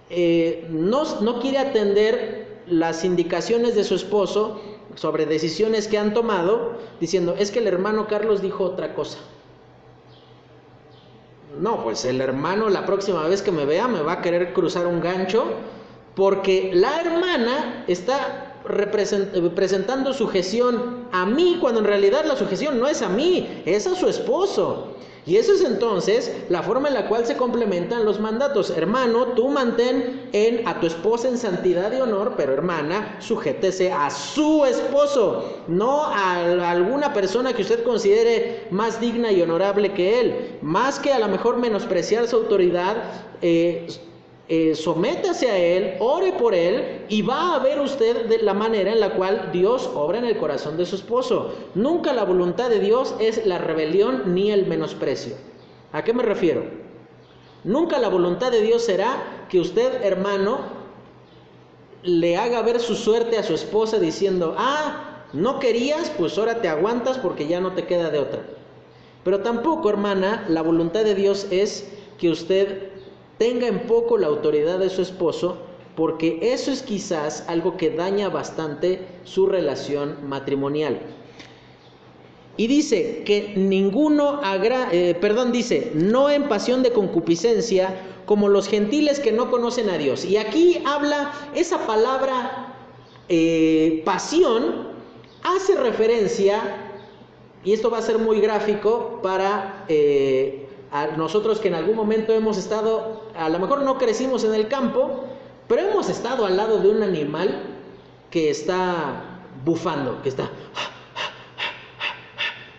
[0.08, 2.39] eh, no, no quiere atender
[2.70, 4.60] las indicaciones de su esposo
[4.94, 9.18] sobre decisiones que han tomado, diciendo, es que el hermano Carlos dijo otra cosa.
[11.58, 14.86] No, pues el hermano la próxima vez que me vea me va a querer cruzar
[14.86, 15.44] un gancho
[16.14, 18.56] porque la hermana está
[19.54, 23.94] presentando sujeción a mí cuando en realidad la sujeción no es a mí, es a
[23.94, 24.94] su esposo.
[25.30, 28.70] Y eso es entonces la forma en la cual se complementan los mandatos.
[28.70, 34.10] Hermano, tú mantén en, a tu esposa en santidad y honor, pero hermana, sujétese a
[34.10, 40.58] su esposo, no a, alguna persona que usted considere más digna y honorable que él.
[40.62, 42.96] Más que a lo mejor menospreciar su autoridad,
[43.40, 43.86] eh,
[44.52, 48.90] eh, sométase a Él, ore por Él y va a ver usted de la manera
[48.90, 51.54] en la cual Dios obra en el corazón de su esposo.
[51.76, 55.36] Nunca la voluntad de Dios es la rebelión ni el menosprecio.
[55.92, 56.64] ¿A qué me refiero?
[57.62, 60.58] Nunca la voluntad de Dios será que usted, hermano,
[62.02, 66.66] le haga ver su suerte a su esposa diciendo, ah, no querías, pues ahora te
[66.66, 68.42] aguantas porque ya no te queda de otra.
[69.22, 72.89] Pero tampoco, hermana, la voluntad de Dios es que usted
[73.40, 75.56] tenga en poco la autoridad de su esposo,
[75.96, 81.00] porque eso es quizás algo que daña bastante su relación matrimonial.
[82.58, 88.68] Y dice que ninguno agra eh, perdón, dice, no en pasión de concupiscencia, como los
[88.68, 90.26] gentiles que no conocen a Dios.
[90.26, 92.74] Y aquí habla esa palabra
[93.30, 94.88] eh, pasión,
[95.42, 96.92] hace referencia,
[97.64, 100.59] y esto va a ser muy gráfico para eh,
[101.16, 105.24] nosotros que en algún momento hemos estado, a lo mejor no crecimos en el campo,
[105.68, 107.62] pero hemos estado al lado de un animal
[108.30, 109.22] que está
[109.64, 110.50] bufando, que está...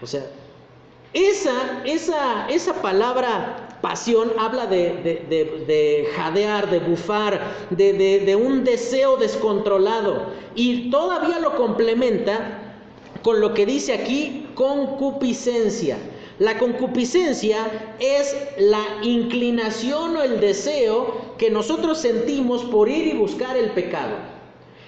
[0.02, 0.26] O sea,
[1.14, 10.28] esa, esa, esa palabra pasión habla de, jadear, de bufar, de un deseo descontrolado.
[10.56, 12.76] Y todavía lo complementa
[13.22, 15.98] con lo que dice aquí concupiscencia.
[16.42, 23.56] La concupiscencia es la inclinación o el deseo que nosotros sentimos por ir y buscar
[23.56, 24.16] el pecado.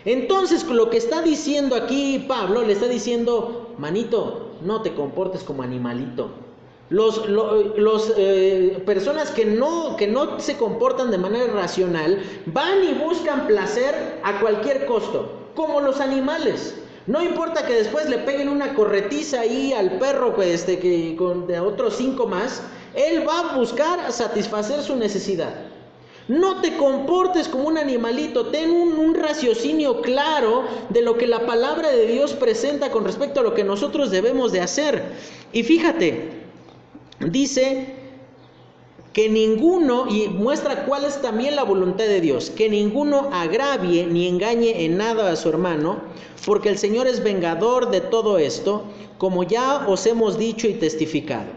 [0.03, 5.61] Entonces, lo que está diciendo aquí Pablo, le está diciendo, manito, no te comportes como
[5.61, 6.31] animalito.
[6.89, 7.21] Los,
[8.17, 14.19] eh, personas que no, que no se comportan de manera racional van y buscan placer
[14.23, 16.79] a cualquier costo, como los animales.
[17.05, 21.51] No importa que después le peguen una corretiza ahí al perro pues, este, que, con
[21.51, 22.61] otros cinco más,
[22.95, 25.53] él va a buscar satisfacer su necesidad.
[26.29, 31.45] No te comportes como un animalito, ten un, un, raciocinio claro de lo que la
[31.45, 35.03] palabra de Dios presenta con respecto a lo que nosotros debemos de hacer.
[35.51, 36.29] Y fíjate,
[37.19, 38.02] dice
[39.13, 44.27] que ninguno, y muestra cuál es también la voluntad de Dios, que ninguno agravie ni
[44.27, 46.01] engañe en nada a su hermano,
[46.45, 48.83] porque el Señor es vengador de todo esto,
[49.19, 51.51] como ya os hemos dicho y testificado.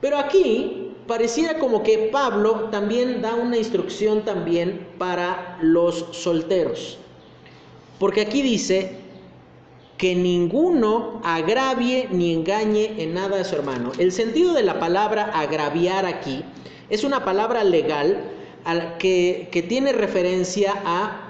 [0.00, 6.98] Pero aquí pareciera como que Pablo también da una instrucción también para los solteros.
[7.98, 9.03] Porque aquí dice
[9.96, 13.92] que ninguno agravie ni engañe en nada a su hermano.
[13.98, 16.44] El sentido de la palabra agraviar aquí
[16.90, 18.18] es una palabra legal
[18.98, 21.20] que, que tiene referencia a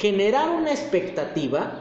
[0.00, 1.72] generar una expectativa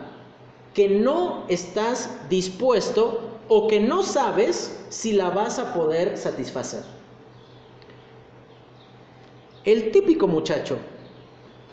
[0.74, 6.84] que no estás dispuesto o que no sabes si la vas a poder satisfacer.
[9.66, 10.78] El típico muchacho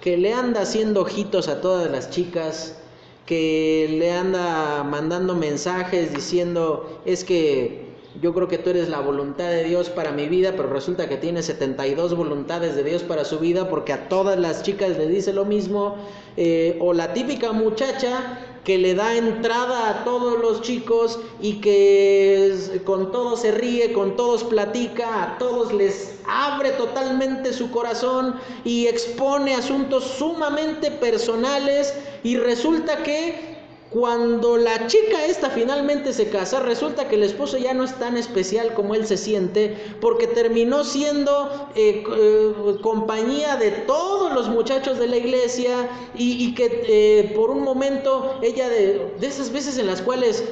[0.00, 2.78] que le anda haciendo ojitos a todas las chicas,
[3.26, 7.86] que le anda mandando mensajes diciendo, es que
[8.22, 11.16] yo creo que tú eres la voluntad de Dios para mi vida, pero resulta que
[11.16, 15.32] tiene 72 voluntades de Dios para su vida porque a todas las chicas le dice
[15.32, 15.96] lo mismo,
[16.36, 22.80] eh, o la típica muchacha que le da entrada a todos los chicos y que
[22.84, 28.86] con todos se ríe, con todos platica, a todos les abre totalmente su corazón y
[28.88, 31.94] expone asuntos sumamente personales
[32.26, 33.54] y resulta que
[33.90, 38.16] cuando la chica esta finalmente se casa, resulta que el esposo ya no es tan
[38.16, 42.52] especial como él se siente, porque terminó siendo eh, eh,
[42.82, 48.68] compañía de todos los muchachos de la iglesia y, que eh, por un momento ella
[48.68, 50.42] de, de esas veces en las cuales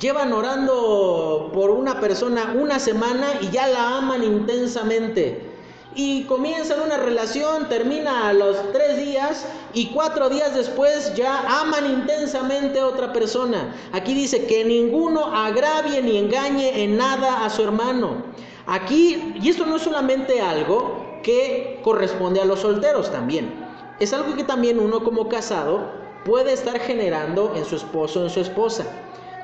[0.00, 5.47] llevan orando por una persona una semana y ya la aman intensamente
[5.98, 9.44] y comienzan una relación, termina a los tres días
[9.74, 13.74] y cuatro días después ya aman intensamente a otra persona.
[13.92, 18.22] Aquí dice que ninguno agravie ni engañe en nada a su hermano.
[18.68, 23.52] Aquí, y esto no es solamente algo que corresponde a los solteros también,
[23.98, 25.90] es algo que también uno como casado
[26.24, 28.84] puede estar generando en su esposo o en su esposa,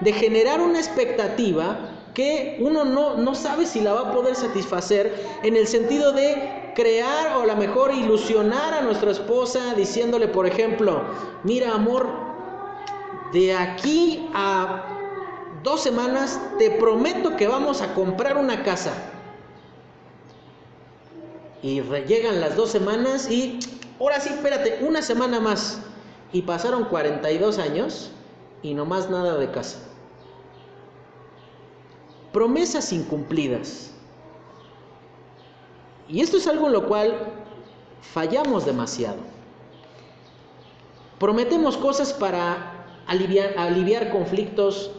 [0.01, 5.15] de generar una expectativa que uno no, no sabe si la va a poder satisfacer
[5.43, 10.47] en el sentido de crear o a lo mejor ilusionar a nuestra esposa diciéndole, por
[10.47, 11.03] ejemplo,
[11.43, 12.09] mira amor,
[13.33, 14.85] de aquí a
[15.65, 18.93] dos semanas te prometo que vamos a comprar una casa.
[21.63, 23.59] Y llegan las dos semanas y,
[23.99, 25.81] ahora sí, espérate, una semana más.
[26.33, 28.11] Y pasaron 42 años
[28.63, 29.79] y no más nada de casa
[32.35, 33.93] promesas incumplidas.
[36.09, 37.15] Y esto es algo en lo cual
[38.03, 39.19] fallamos demasiado.
[41.19, 44.91] Prometemos cosas para aliviar, aliviar conflictos,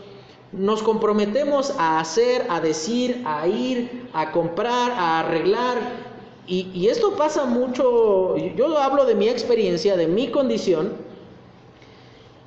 [0.53, 6.05] nos comprometemos a hacer, a decir, a ir, a comprar, a arreglar.
[6.47, 10.93] Y, esto pasa mucho, yo hablo de mi experiencia, de mi condición,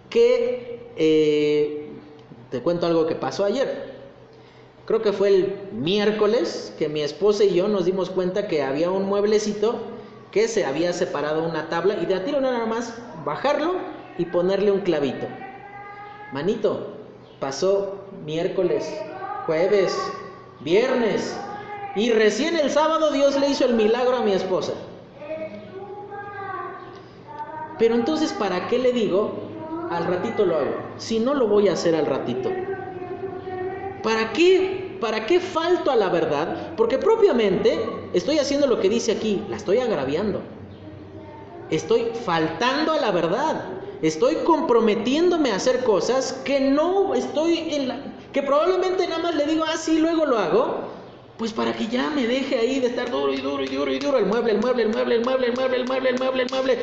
[0.09, 1.91] que eh,
[2.51, 3.98] te cuento algo que pasó ayer
[4.89, 8.91] creo que fue el miércoles que mi esposa y yo nos dimos cuenta que había
[8.91, 9.83] un mueblecito
[10.31, 13.75] que se había separado una tabla y de a tiro nada más bajarlo
[14.17, 15.27] y ponerle un clavito.
[16.33, 16.95] Manito,
[17.39, 19.05] pasó miércoles,
[19.45, 20.11] jueves,
[20.61, 21.39] viernes
[21.95, 24.73] y recién el sábado Dios le hizo el milagro a mi esposa.
[27.77, 29.35] Pero entonces, ¿para qué le digo?
[29.91, 30.77] Al ratito lo hago.
[30.97, 32.78] Si no lo voy a hacer al ratito.
[34.03, 34.97] ¿Para qué?
[35.01, 36.75] ¿Para qué falto a la verdad?
[36.77, 37.79] Porque propiamente
[38.13, 40.41] estoy haciendo lo que dice aquí, la estoy agraviando.
[41.71, 43.65] Estoy faltando a la verdad.
[44.03, 47.99] Estoy comprometiéndome a hacer cosas que no estoy en la...
[48.33, 50.89] que probablemente nada más le digo, ah, sí, luego lo hago.
[51.37, 53.99] Pues para que ya me deje ahí de estar duro y duro y duro y
[53.99, 56.43] duro el mueble, el mueble, el mueble, el mueble, el mueble, el mueble, el mueble,
[56.43, 56.79] el mueble.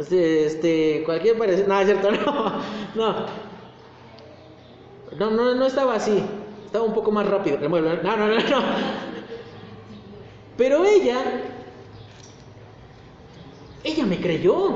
[0.00, 1.68] Este, este cualquier parecido.
[1.68, 2.62] No, es cierto, no.
[2.94, 3.26] No.
[5.16, 6.24] No, no, no estaba así
[6.74, 7.56] estaba un poco más rápido.
[7.60, 8.62] No, no, no, no.
[10.56, 11.22] Pero ella,
[13.84, 14.72] ella me creyó.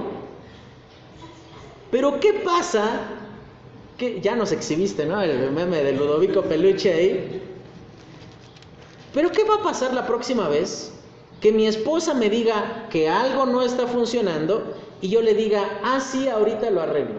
[1.90, 3.00] Pero ¿qué pasa?
[3.96, 5.20] Que ya nos exhibiste, ¿no?
[5.20, 7.42] El meme de Ludovico Peluche ahí.
[9.12, 10.92] Pero ¿qué va a pasar la próxima vez
[11.40, 15.98] que mi esposa me diga que algo no está funcionando y yo le diga, ah,
[15.98, 17.18] sí, ahorita lo arreglo?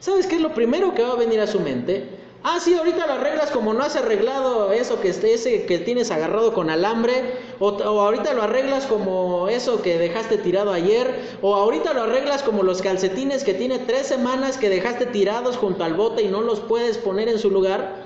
[0.00, 2.25] ¿Sabes qué es lo primero que va a venir a su mente?
[2.48, 6.54] Ah, sí, ahorita lo arreglas como no has arreglado eso que, ese que tienes agarrado
[6.54, 7.40] con alambre.
[7.58, 11.38] O, o, ahorita lo arreglas como eso que dejaste tirado ayer.
[11.42, 15.82] O ahorita lo arreglas como los calcetines que tiene tres semanas que dejaste tirados junto
[15.82, 17.96] al bote y no los puedes poner en su lugar.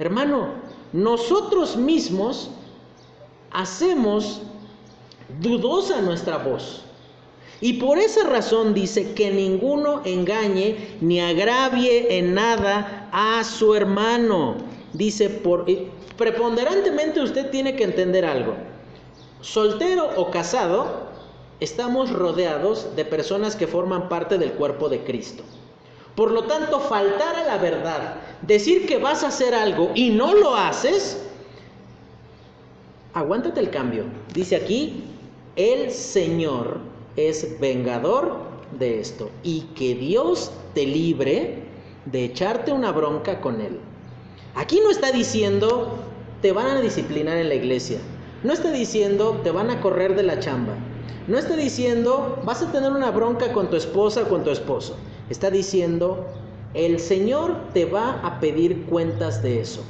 [0.00, 0.54] Hermano,
[0.92, 2.50] nosotros mismos
[3.52, 4.42] hacemos
[5.40, 6.82] dudosa nuestra voz.
[7.62, 14.56] Y por esa razón dice que ninguno engañe ni agravie en nada a su hermano.
[14.92, 15.64] Dice, por,
[16.18, 18.54] preponderantemente usted tiene que entender algo.
[19.42, 21.06] Soltero o casado,
[21.60, 25.44] estamos rodeados de personas que forman parte del cuerpo de Cristo.
[26.16, 30.34] Por lo tanto, faltar a la verdad, decir que vas a hacer algo y no
[30.34, 31.22] lo haces,
[33.14, 34.06] aguántate el cambio.
[34.34, 35.04] Dice aquí,
[35.54, 38.36] el Señor es vengador
[38.78, 41.64] de esto y que Dios te libre
[42.06, 43.78] de echarte una bronca con Él.
[44.54, 45.98] Aquí no está diciendo
[46.40, 47.98] te van a disciplinar en la iglesia,
[48.42, 50.74] no está diciendo te van a correr de la chamba,
[51.28, 54.96] no está diciendo vas a tener una bronca con tu esposa o con tu esposo,
[55.30, 56.26] está diciendo
[56.74, 59.84] el Señor te va a pedir cuentas de eso.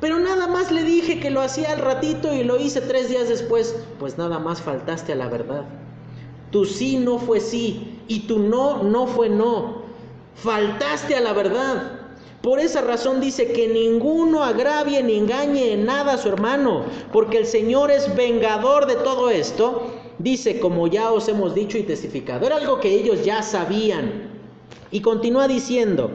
[0.00, 3.28] Pero nada más le dije que lo hacía al ratito y lo hice tres días
[3.28, 3.74] después.
[3.98, 5.64] Pues nada más faltaste a la verdad.
[6.50, 9.82] Tu sí no fue sí y tu no no fue no.
[10.36, 11.98] Faltaste a la verdad.
[12.42, 17.38] Por esa razón dice que ninguno agravie ni engañe en nada a su hermano, porque
[17.38, 19.92] el Señor es vengador de todo esto.
[20.20, 24.30] Dice, como ya os hemos dicho y testificado, era algo que ellos ya sabían.
[24.92, 26.10] Y continúa diciendo,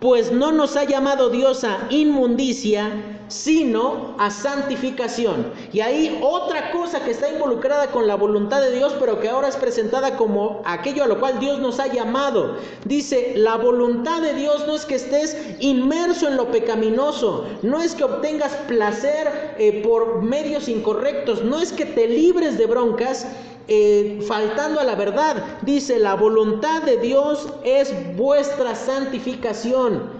[0.00, 5.52] pues no nos ha llamado Dios a inmundicia, sino a santificación.
[5.72, 9.48] Y ahí otra cosa que está involucrada con la voluntad de Dios, pero que ahora
[9.48, 12.56] es presentada como aquello a lo cual Dios nos ha llamado.
[12.84, 17.94] Dice, la voluntad de Dios no es que estés inmerso en lo pecaminoso, no es
[17.94, 23.26] que obtengas placer eh, por medios incorrectos, no es que te libres de broncas,
[23.68, 25.42] eh, faltando a la verdad.
[25.62, 30.15] Dice, la voluntad de Dios es vuestra santificación.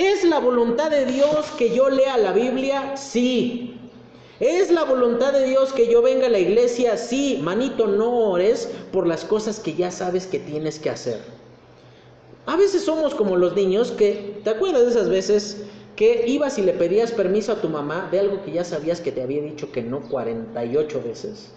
[0.00, 2.96] ¿Es la voluntad de Dios que yo lea la Biblia?
[2.96, 3.78] Sí.
[4.40, 6.96] ¿Es la voluntad de Dios que yo venga a la iglesia?
[6.96, 7.38] Sí.
[7.42, 11.20] Manito, no ores por las cosas que ya sabes que tienes que hacer.
[12.46, 15.64] A veces somos como los niños que, ¿te acuerdas de esas veces
[15.96, 19.12] que ibas y le pedías permiso a tu mamá de algo que ya sabías que
[19.12, 21.52] te había dicho que no 48 veces?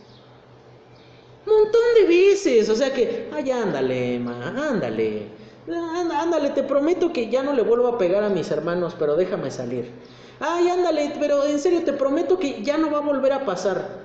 [1.46, 5.30] Montón de veces, o sea que, ay, ándale, ma, ándale,
[5.68, 9.52] ándale, te prometo que ya no le vuelvo a pegar a mis hermanos, pero déjame
[9.52, 9.92] salir.
[10.40, 14.04] Ay, ándale, pero en serio, te prometo que ya no va a volver a pasar.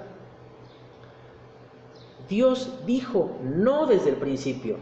[2.28, 4.76] Dios dijo no desde el principio.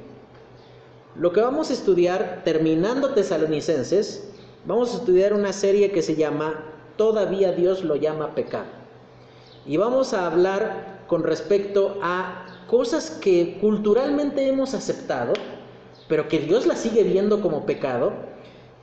[1.14, 4.28] Lo que vamos a estudiar, terminando Tesalonicenses,
[4.66, 6.62] vamos a estudiar una serie que se llama
[6.96, 8.66] Todavía Dios lo llama pecado.
[9.64, 15.32] Y vamos a hablar con respecto a cosas que culturalmente hemos aceptado,
[16.08, 18.12] pero que Dios las sigue viendo como pecado.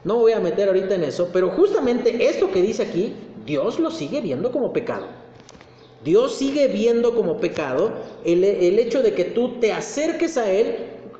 [0.03, 3.13] No me voy a meter ahorita en eso, pero justamente esto que dice aquí,
[3.45, 5.05] Dios lo sigue viendo como pecado.
[6.03, 7.91] Dios sigue viendo como pecado
[8.25, 10.75] el, el hecho de que tú te acerques a Él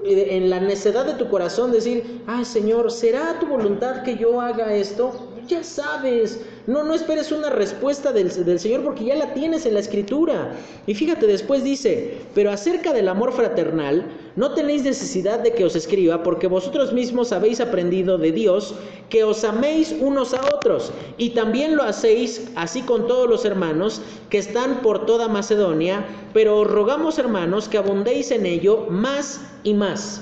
[0.06, 4.42] eh, en la necedad de tu corazón, decir, ay Señor, ¿será tu voluntad que yo
[4.42, 5.30] haga esto?
[5.48, 9.82] Ya sabes, no, no esperes una respuesta del, Señor porque ya la tienes en la
[9.82, 10.54] escritura.
[10.88, 14.06] Y fíjate, después dice, pero acerca del amor fraternal,
[14.38, 18.76] no tenéis necesidad de que os escriba porque vosotros mismos habéis aprendido de Dios
[19.10, 20.94] que os améis unos a otros.
[21.18, 26.60] Y también lo hacéis así con todos los hermanos que están por toda Macedonia, pero
[26.62, 30.22] os rogamos hermanos que abundéis en ello más y más.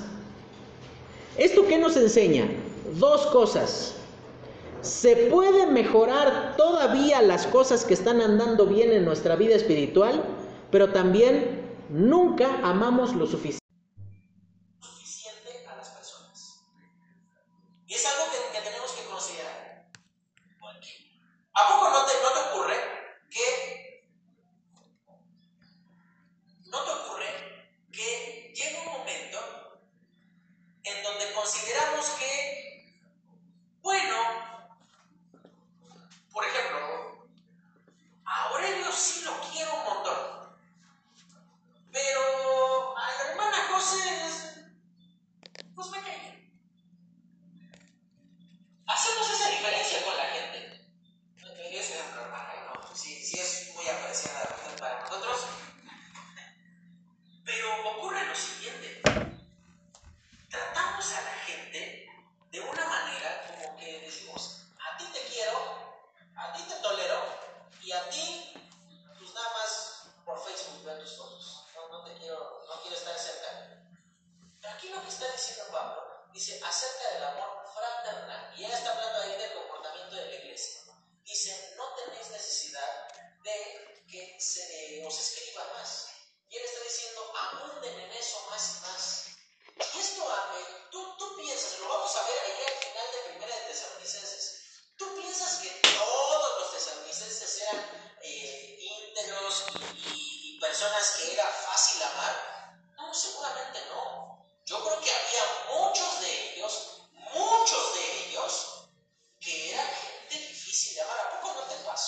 [1.38, 2.48] ¿Esto qué nos enseña?
[2.98, 4.01] Dos cosas.
[4.82, 10.24] ¿Se puede mejorar todavía las cosas que están andando bien en nuestra vida espiritual?
[10.72, 13.61] Pero también nunca amamos lo suficiente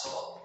[0.05, 0.44] possible.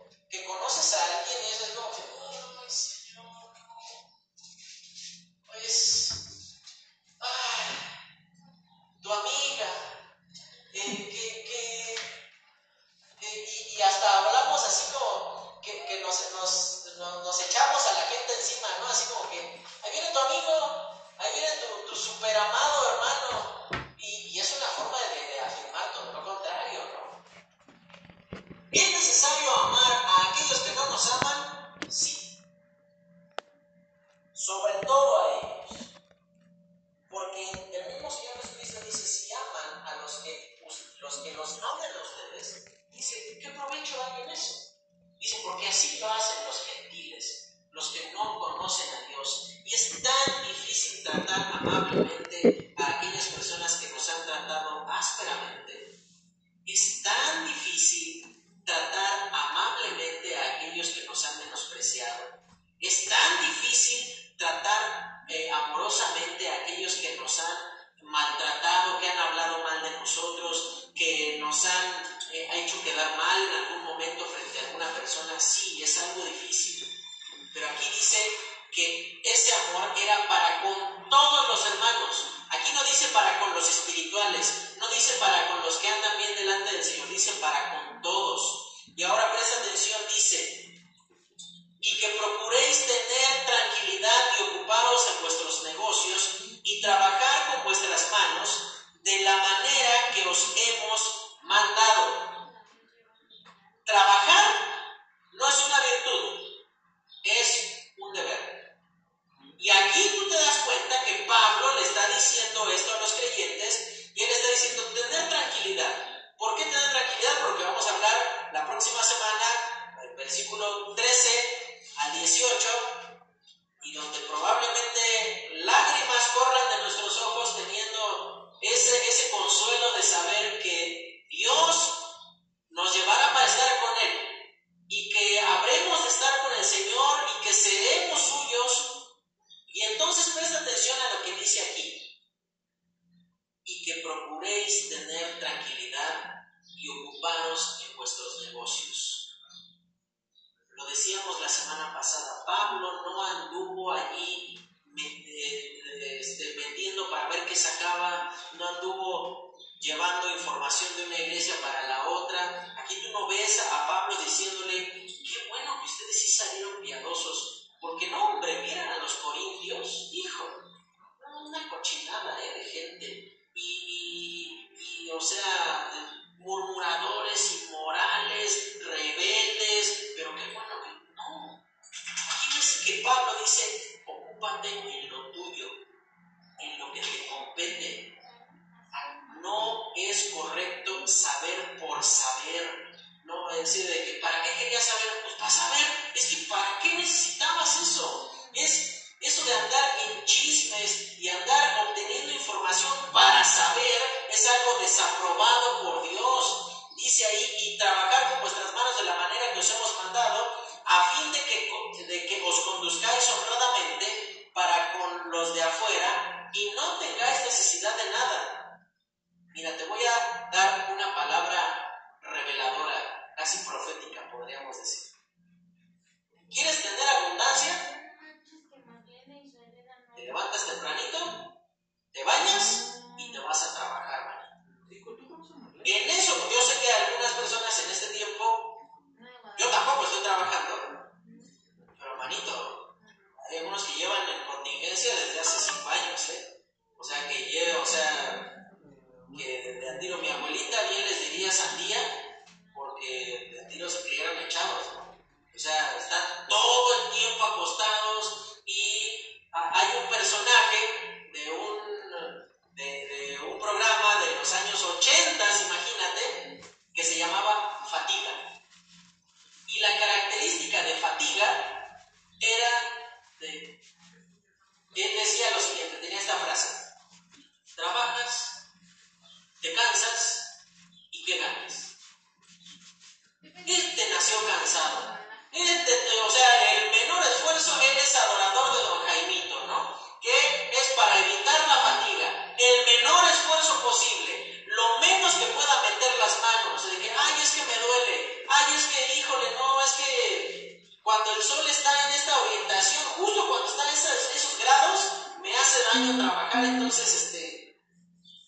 [298.80, 303.68] es que, híjole, no, es que cuando el sol está en esta orientación, justo cuando
[303.68, 305.00] está en esos, grados,
[305.42, 306.64] me hace daño trabajar.
[306.64, 307.84] Entonces, este,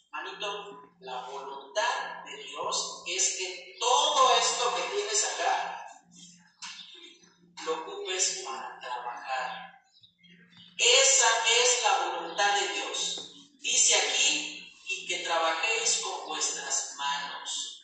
[0.10, 5.86] manito, la voluntad de Dios es que todo esto que tienes acá
[7.66, 9.84] lo ocupes para trabajar.
[10.78, 11.28] Esa
[11.62, 13.34] es la voluntad de Dios.
[13.60, 17.84] Dice aquí, y que trabajéis con vuestras manos.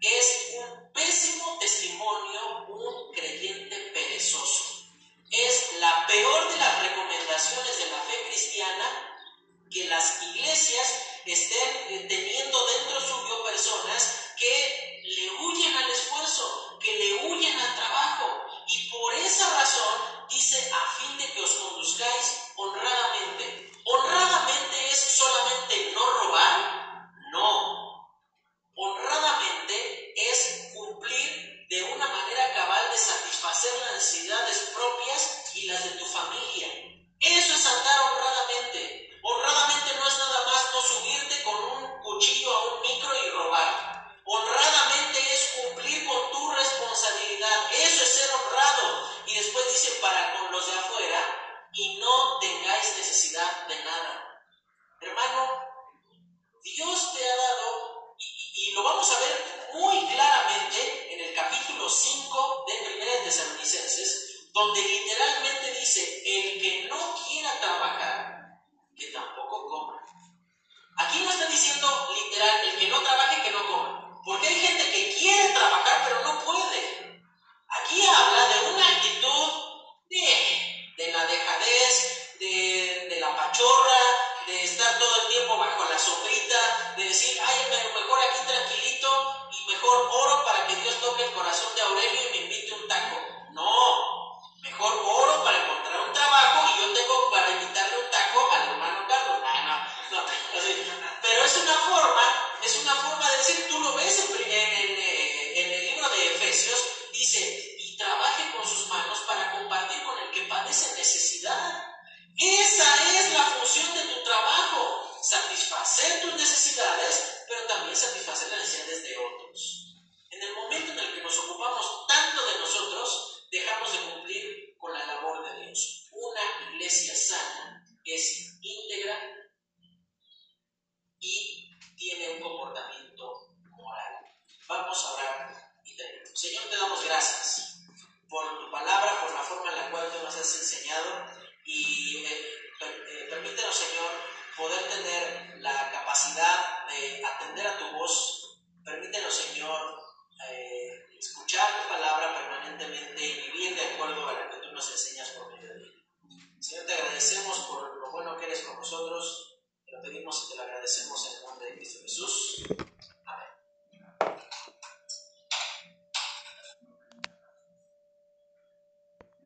[0.00, 4.88] Es un Pésimo testimonio un creyente perezoso.
[5.30, 8.86] Es la peor de las recomendaciones de la fe cristiana
[9.70, 16.92] que las iglesias estén eh, teniendo dentro suyo personas que le huyen al esfuerzo, que
[16.98, 18.46] le huyen al trabajo.
[18.66, 23.70] Y por esa razón dice, a fin de que os conduzcáis honradamente.
[23.84, 24.57] Honradamente